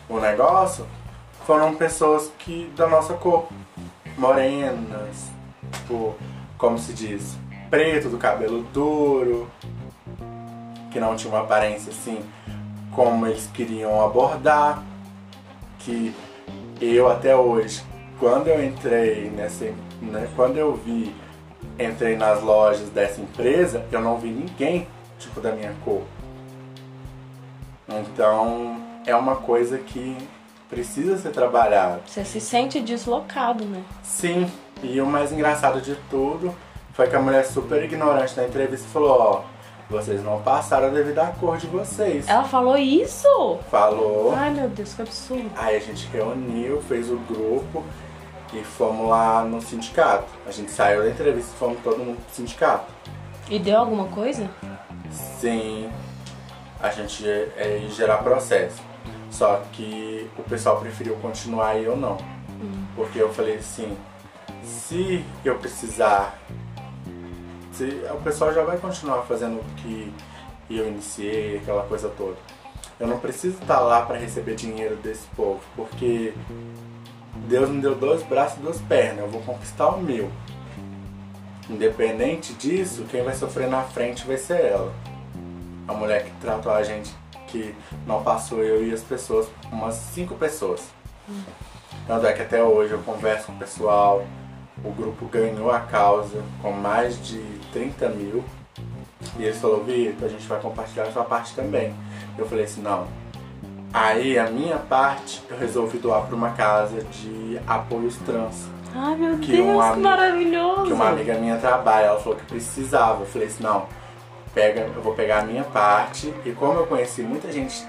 [0.09, 0.85] o negócio
[1.47, 3.47] foram pessoas que da nossa cor.
[4.19, 5.31] Morenas,
[5.73, 6.15] tipo,
[6.59, 7.39] como se diz,
[7.71, 9.49] preto, do cabelo duro,
[10.91, 12.19] que não tinha uma aparência assim
[12.93, 14.83] como eles queriam abordar,
[15.79, 16.15] que
[16.81, 17.85] eu até hoje,
[18.19, 19.67] quando eu entrei nessa,
[20.01, 21.15] né, quando eu vi,
[21.79, 24.89] entrei nas lojas dessa empresa, eu não vi ninguém
[25.19, 26.03] tipo da minha cor.
[27.89, 30.17] Então é uma coisa que
[30.69, 32.01] precisa ser trabalhada.
[32.07, 33.83] Você se sente deslocado, né?
[34.03, 34.51] Sim,
[34.83, 36.55] e o mais engraçado de tudo
[36.93, 39.43] foi que a mulher super ignorante na entrevista falou, ó,
[39.89, 42.29] vocês não passaram devido à cor de vocês.
[42.29, 43.59] Ela falou isso?
[43.71, 44.35] Falou.
[44.37, 45.51] Ai meu Deus, que absurdo.
[45.57, 47.85] Aí a gente reuniu, fez o grupo
[48.53, 50.27] e fomos lá no sindicato.
[50.47, 52.93] A gente saiu da entrevista e fomos todo mundo pro sindicato.
[53.49, 54.51] E deu alguma coisa?
[55.11, 55.89] Sim,
[56.83, 58.83] a gente ia ia gerar processo.
[59.31, 62.17] Só que o pessoal preferiu continuar e eu não.
[62.95, 63.97] Porque eu falei assim,
[64.63, 66.39] se eu precisar,
[67.73, 70.13] se, o pessoal já vai continuar fazendo o que
[70.71, 72.37] eu iniciei, aquela coisa toda.
[72.99, 76.33] Eu não preciso estar lá para receber dinheiro desse povo, porque
[77.47, 80.31] Deus me deu dois braços e duas pernas, eu vou conquistar o meu.
[81.69, 84.93] Independente disso, quem vai sofrer na frente vai ser ela.
[85.87, 87.13] A mulher que tratou a gente,
[87.47, 87.75] que
[88.07, 90.83] não passou eu e as pessoas, umas cinco pessoas.
[92.07, 94.25] Tanto é que até hoje eu converso com o pessoal,
[94.85, 97.39] o grupo ganhou a causa com mais de
[97.73, 98.45] 30 mil.
[99.39, 101.93] E eles falaram, Vitor, a gente vai compartilhar a sua parte também.
[102.39, 103.07] Eu falei assim, não.
[103.93, 108.69] Aí a minha parte eu resolvi doar para uma casa de apoios trans.
[108.95, 110.85] Ai meu Que Deus, que amigo- maravilhoso.
[110.85, 113.23] Que uma amiga minha trabalha, ela falou que precisava.
[113.23, 113.87] Eu falei assim, não,
[114.57, 116.33] pega, eu vou pegar a minha parte.
[116.47, 117.87] E como eu conheci muita gente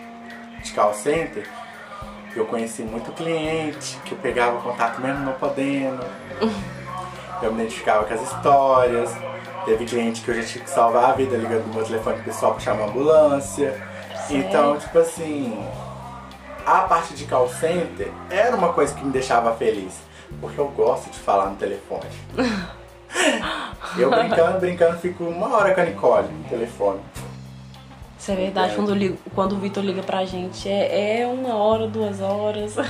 [0.61, 1.47] de call center,
[2.35, 6.05] eu conheci muito cliente, que eu pegava contato mesmo não podendo.
[7.39, 9.15] Eu me identificava com as histórias.
[9.63, 12.53] Teve cliente que eu já tinha que salvar a vida ligando no meu telefone pessoal
[12.53, 13.79] pra chamar a ambulância.
[14.25, 14.43] Sério?
[14.43, 15.63] Então, tipo assim,
[16.65, 19.99] a parte de call center era uma coisa que me deixava feliz.
[20.41, 22.09] Porque eu gosto de falar no telefone.
[23.97, 26.99] eu brincando, brincando, fico uma hora com a Nicole no telefone.
[28.19, 31.87] Isso é verdade, quando, ligo- quando o Vitor liga pra gente, é, é uma hora,
[31.87, 32.75] duas horas.
[32.75, 32.83] Não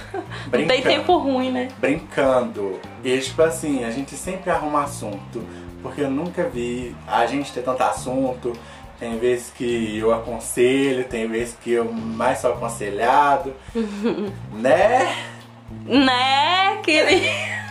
[0.51, 0.83] tem Brincando.
[0.83, 1.67] tempo ruim, né?
[1.79, 2.79] brincando.
[3.03, 5.43] E tipo assim, a gente sempre arruma assunto.
[5.83, 8.53] Porque eu nunca vi a gente ter tanto assunto.
[8.99, 13.53] Tem vezes que eu aconselho, tem vezes que eu mais sou aconselhado.
[14.53, 15.13] né?
[15.85, 17.25] Né, querido?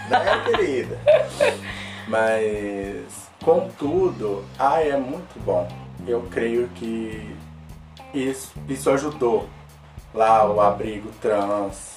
[0.08, 1.00] Né, querida?
[2.08, 5.66] Mas, contudo, ai, é muito bom.
[6.06, 7.34] Eu creio que
[8.14, 9.46] isso, isso ajudou.
[10.14, 11.96] Lá o abrigo trans.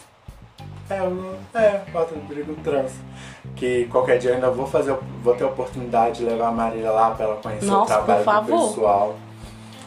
[0.89, 2.91] É, o- é, o abrigo trans.
[3.55, 6.91] Que qualquer dia eu ainda vou fazer, vou ter a oportunidade de levar a Marília
[6.91, 8.24] lá pra ela conhecer Nossa, o trabalho do
[8.70, 9.16] pessoal.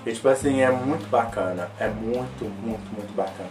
[0.07, 1.68] E tipo assim, é muito bacana.
[1.79, 3.49] É muito, muito, muito bacana.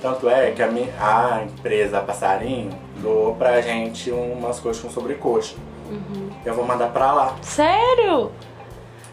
[0.00, 2.70] Tanto é que a, mi- a empresa Passarinho
[3.00, 5.54] doou pra gente umas coxas com sobrecoxa.
[5.92, 6.30] Uhum.
[6.44, 7.36] Eu vou mandar pra lá.
[7.42, 8.30] Sério?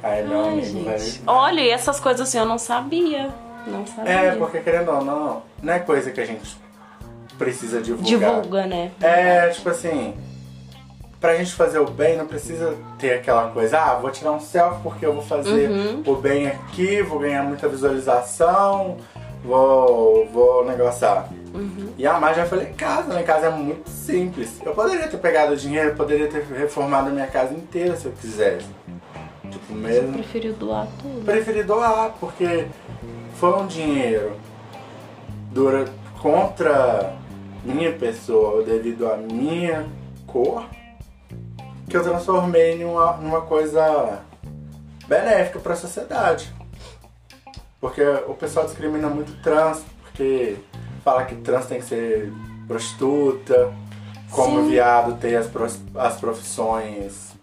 [0.02, 0.98] Aí meu Ai, amigo vai.
[1.28, 3.30] Olha, e essas coisas assim eu não sabia.
[3.68, 4.12] Não sabia.
[4.12, 6.58] É, porque querendo ou não, não é coisa que a gente
[7.38, 8.08] precisa divulgar.
[8.36, 8.92] Divulga, né?
[9.02, 10.14] É, tipo assim,
[11.20, 14.82] pra gente fazer o bem não precisa ter aquela coisa, ah, vou tirar um selfie
[14.82, 16.04] porque eu vou fazer Uhum.
[16.06, 18.98] o bem aqui, vou ganhar muita visualização,
[19.44, 21.30] vou, vou negociar.
[21.54, 21.90] Uhum.
[21.98, 23.22] E a mais já falei em casa, né?
[23.22, 24.60] Em casa é muito simples.
[24.64, 28.06] Eu poderia ter pegado o dinheiro, eu poderia ter reformado a minha casa inteira se
[28.06, 28.68] eu quisesse.
[29.50, 30.14] Tipo, mesmo.
[30.14, 31.26] Preferiu doar tudo.
[31.26, 32.68] Preferi doar, porque
[33.36, 34.34] foi um dinheiro
[35.52, 35.86] dura,
[36.22, 37.16] contra
[37.64, 39.88] minha pessoa devido à minha
[40.28, 40.66] cor
[41.90, 44.20] que eu transformei numa, numa coisa
[45.08, 46.54] benéfica para a sociedade.
[47.80, 50.58] Porque o pessoal discrimina muito trans, porque
[51.04, 52.32] fala que trans tem que ser
[52.68, 53.74] prostituta,
[54.32, 54.70] como Sim.
[54.70, 55.50] viado tem as,
[55.96, 57.34] as profissões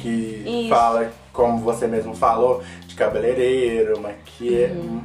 [0.00, 0.68] que Isso.
[0.70, 5.02] fala, como você mesmo falou, de cabeleireiro, maquia, Uhum.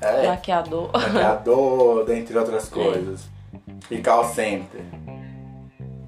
[0.00, 0.90] é, Maquiador.
[0.92, 3.28] maquiador, dentre outras coisas.
[3.90, 4.80] E call center,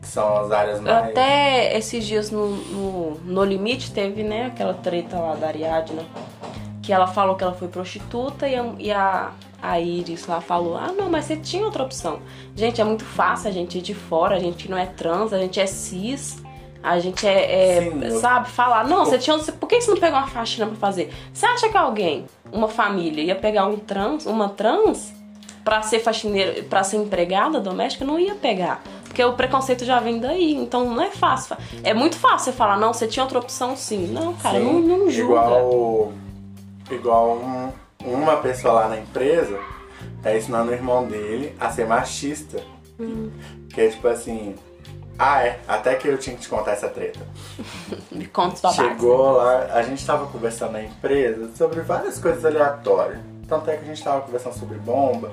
[0.01, 1.11] que são as áreas mais...
[1.11, 6.03] Até esses dias no, no, no Limite teve, né, aquela treta lá da Ariadna.
[6.83, 9.30] Que ela falou que ela foi prostituta e a, e a,
[9.62, 12.18] a Iris lá falou: Ah, não, mas você tinha outra opção.
[12.57, 15.39] Gente, é muito fácil a gente ir de fora, a gente não é trans, a
[15.39, 16.43] gente é cis.
[16.83, 19.39] A gente é, é, Sim, sabe, falar, não, você tinha.
[19.39, 21.12] Por que você não pegou uma faxina pra fazer?
[21.33, 25.12] Você acha que alguém, uma família, ia pegar um trans, uma trans,
[25.62, 28.05] pra ser faxineira, pra ser empregada doméstica?
[28.05, 28.83] Não ia pegar.
[29.05, 30.55] Porque o preconceito já vem daí.
[30.55, 31.57] Então não é fácil.
[31.85, 34.07] É muito fácil você falar, não, você tinha outra opção sim.
[34.09, 35.35] Não, cara, Sim, não, não julga.
[35.35, 36.12] Igual,
[36.95, 37.72] igual um-
[38.05, 39.59] uma pessoa lá na empresa
[40.22, 42.61] tá ensinando o irmão dele a ser machista.
[43.72, 44.55] Que é tipo assim.
[45.18, 45.61] Ah, é.
[45.68, 47.20] Até que eu tinha que te contar essa treta.
[48.11, 48.76] Me conta babados.
[48.76, 53.20] Chegou lá, a gente tava conversando na empresa sobre várias coisas aleatórias.
[53.49, 55.30] Tanto é que a gente tava conversando sobre bomba,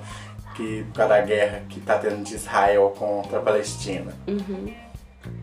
[0.56, 4.12] que por causa da guerra que tá tendo de Israel contra a Palestina.
[4.28, 4.74] Uhum.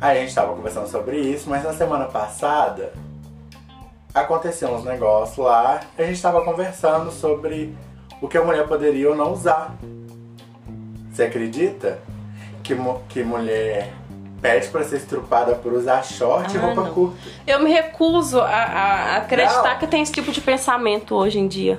[0.00, 2.92] Aí a gente tava conversando sobre isso, mas na semana passada
[4.20, 7.74] aconteceu uns negócios lá e a gente tava conversando sobre
[8.20, 9.74] o que a mulher poderia ou não usar.
[11.12, 11.98] Você acredita
[12.62, 12.74] que,
[13.08, 13.92] que mulher
[14.40, 16.92] pede pra ser estrupada por usar short e Ah, roupa não.
[16.94, 17.16] curta?
[17.46, 19.78] Eu me recuso a, a- acreditar Não.
[19.78, 21.78] que tem esse tipo de pensamento hoje em dia.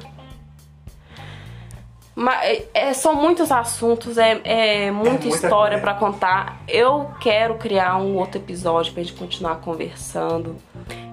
[2.16, 6.60] Mas é- é- são muitos assuntos, é, é muita muita história pra contar.
[6.68, 10.56] Eu quero criar um outro episódio pra gente continuar conversando.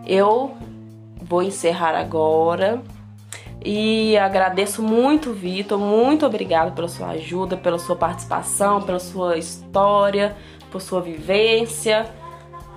[0.06, 0.56] Eu
[1.24, 2.82] vou encerrar agora.
[3.64, 5.78] E agradeço muito, Vitor.
[5.78, 10.36] Muito obrigada pela sua ajuda, pela sua participação, pela sua história,
[10.70, 12.06] por sua vivência.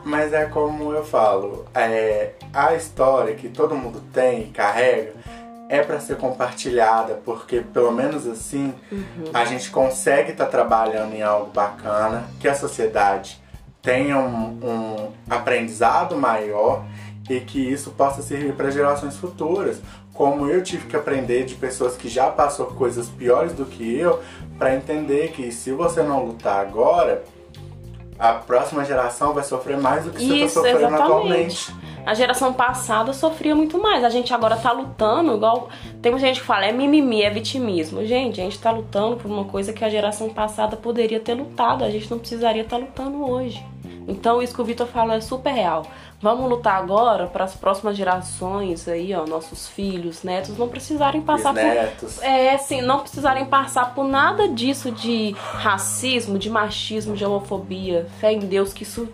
[0.06, 5.14] Mas é como eu falo, é, a história que todo mundo tem e carrega
[5.68, 8.74] é pra ser compartilhada, porque pelo menos assim
[9.34, 13.42] a gente consegue estar trabalhando em algo bacana, que a sociedade
[13.82, 16.86] tenha um, um aprendizado maior
[17.30, 19.82] e que isso possa servir para gerações futuras.
[20.14, 24.20] Como eu tive que aprender de pessoas que já passou coisas piores do que eu,
[24.58, 27.24] para entender que se você não lutar agora,
[28.18, 31.04] a próxima geração vai sofrer mais do que você está sofrendo exatamente.
[31.04, 31.76] atualmente.
[32.08, 34.04] A geração passada sofria muito mais.
[34.04, 35.70] A gente agora tá lutando, igual.
[36.02, 38.06] Tem muita gente que fala, é mimimi, é vitimismo.
[38.06, 41.84] Gente, a gente tá lutando por uma coisa que a geração passada poderia ter lutado.
[41.84, 43.62] A gente não precisaria estar lutando hoje.
[44.08, 45.86] Então, isso que o Vitor falou é super real.
[46.20, 51.54] Vamos lutar agora para as próximas gerações aí, ó, nossos filhos, netos, não precisarem passar
[51.54, 52.22] por netos.
[52.24, 58.08] é, assim, não precisarem passar por nada disso de racismo, de machismo, de homofobia.
[58.20, 59.08] Fé em Deus que isso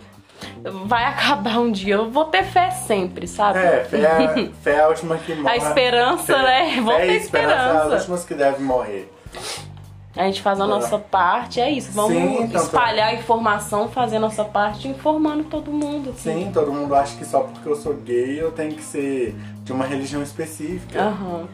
[0.86, 1.96] vai acabar um dia.
[1.96, 3.58] Eu vou ter fé sempre, sabe?
[3.58, 5.50] É, fé é, fé é a última que morre.
[5.52, 6.74] A esperança, Fé- né?
[6.76, 7.54] Vamos fé ter e esperança.
[7.54, 7.96] é as esperança.
[7.96, 9.12] últimas que devem morrer.
[10.16, 11.90] A gente faz a nossa parte, é isso.
[11.92, 16.10] Vamos Sim, então, espalhar a informação, fazer a nossa parte, informando todo mundo.
[16.10, 16.44] assim.
[16.44, 19.34] Sim, todo mundo acha que só porque eu sou gay eu tenho que ser
[19.64, 21.00] de uma religião específica.
[21.02, 21.48] Aham.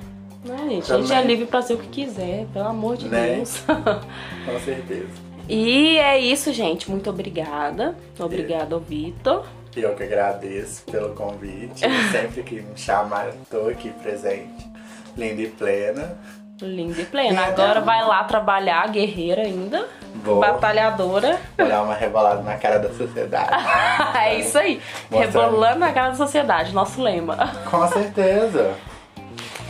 [0.44, 3.36] Não, gente, a gente é livre pra ser o que quiser, pelo amor de Né?
[3.36, 3.62] Deus.
[3.66, 5.08] Com certeza.
[5.48, 6.90] e é isso, gente.
[6.90, 7.94] Muito obrigada.
[8.18, 9.44] Obrigada, Vitor.
[9.76, 11.80] E eu que agradeço pelo convite.
[12.10, 14.68] Sempre que me chamar, eu tô aqui presente.
[15.16, 16.18] Linda e plena.
[16.66, 17.46] Linda e plena.
[17.46, 19.86] Agora vai lá trabalhar, guerreira ainda.
[20.22, 20.40] Vou.
[20.40, 21.38] Batalhadora.
[21.56, 23.50] Vou dar uma rebolada na cara da sociedade.
[24.18, 24.80] é isso aí.
[25.10, 27.50] Rebolando na cara da sociedade, nosso lema.
[27.70, 28.74] Com certeza.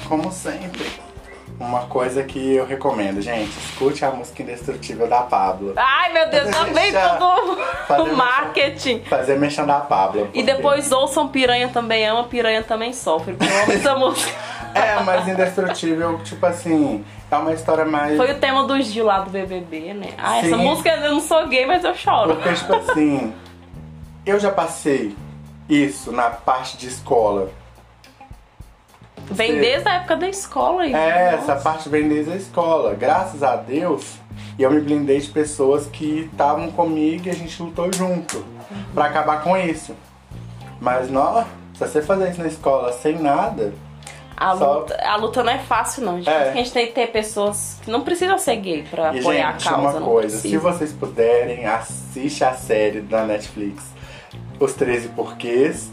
[0.09, 0.87] Como sempre.
[1.59, 5.75] Uma coisa que eu recomendo, gente, escute a música indestrutível da Pablo.
[5.77, 7.57] Ai, meu Deus, Fazer também mexer- todo o
[8.05, 9.01] mexer- marketing.
[9.05, 10.23] Fazer mexendo da Pablo.
[10.23, 13.35] E porque- depois ouçam Piranha também ama, Piranha também sofre.
[13.35, 14.33] Porque eu amo essa música.
[14.83, 18.17] É, mas indestrutível, tipo assim, é uma história mais.
[18.17, 20.09] Foi o tema do Gil lá do BBB, né?
[20.19, 20.63] Ah, essa Sim.
[20.65, 22.35] música eu não sou gay, mas eu choro.
[22.37, 23.33] Porque, tipo assim,
[24.27, 25.15] eu já passei
[25.69, 27.51] isso na parte de escola.
[29.33, 30.93] Vem Você- desde a época da escola aí.
[30.93, 31.53] É, Nossa.
[31.53, 32.95] essa parte vem desde a escola.
[32.95, 34.17] Graças a Deus,
[34.59, 38.45] eu me blindei de pessoas que estavam comigo e a gente lutou junto
[38.93, 39.95] pra acabar com isso.
[40.81, 43.73] Mas, não, se você fazer isso na escola sem nada,
[44.41, 46.17] A Só- luta, a luta não é fácil, não.
[46.17, 46.31] gente.
[46.31, 46.49] É.
[46.49, 49.69] A gente tem que ter pessoas que não precisam ser gay pra E, apoiar gente,
[49.69, 49.99] a causa.
[49.99, 50.63] uma coisa, se precisa.
[50.63, 53.85] vocês puderem, assiste a série da Netflix
[54.59, 55.91] Os 13 Porquês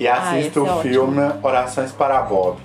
[0.00, 0.80] e Ah, assista é o ótimo.
[0.82, 2.58] filme Orações para Bob.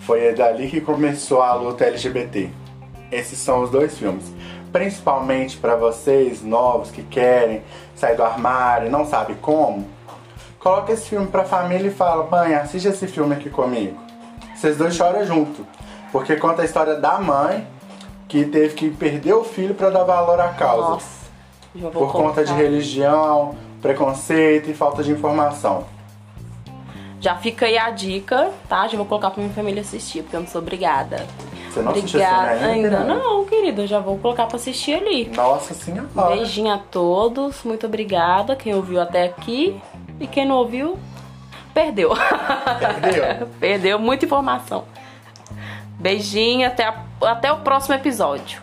[0.00, 2.50] Foi dali que começou a luta LGBT.
[3.12, 4.24] Esses são os dois filmes.
[4.72, 7.62] Principalmente para vocês novos que querem
[7.94, 9.86] sair do armário, não sabe como.
[10.58, 13.96] Coloca esse filme pra família e fala: mãe, assiste esse filme aqui comigo.
[14.64, 15.66] Vocês dois choram junto.
[16.10, 17.66] Porque conta a história da mãe
[18.26, 20.88] que teve que perder o filho para dar valor à causa.
[20.88, 21.26] Nossa,
[21.76, 25.84] já vou por conta de religião, preconceito e falta de informação.
[27.20, 28.88] Já fica aí a dica, tá?
[28.88, 31.26] Já vou colocar pra minha família assistir, porque eu não sou obrigada.
[31.70, 32.56] Você não assistiu Obrigada.
[32.56, 33.00] filme ainda?
[33.00, 33.82] Ainda não, querida.
[33.82, 35.30] Eu já vou colocar pra assistir ali.
[35.36, 36.08] Nossa senhora.
[36.28, 38.56] Beijinho a todos, muito obrigada.
[38.56, 39.78] Quem ouviu até aqui
[40.18, 40.98] e quem não ouviu,
[41.74, 42.10] Perdeu.
[43.00, 43.48] Perdeu.
[43.58, 44.84] Perdeu muita informação.
[45.98, 48.62] Beijinho, até, a, até o próximo episódio.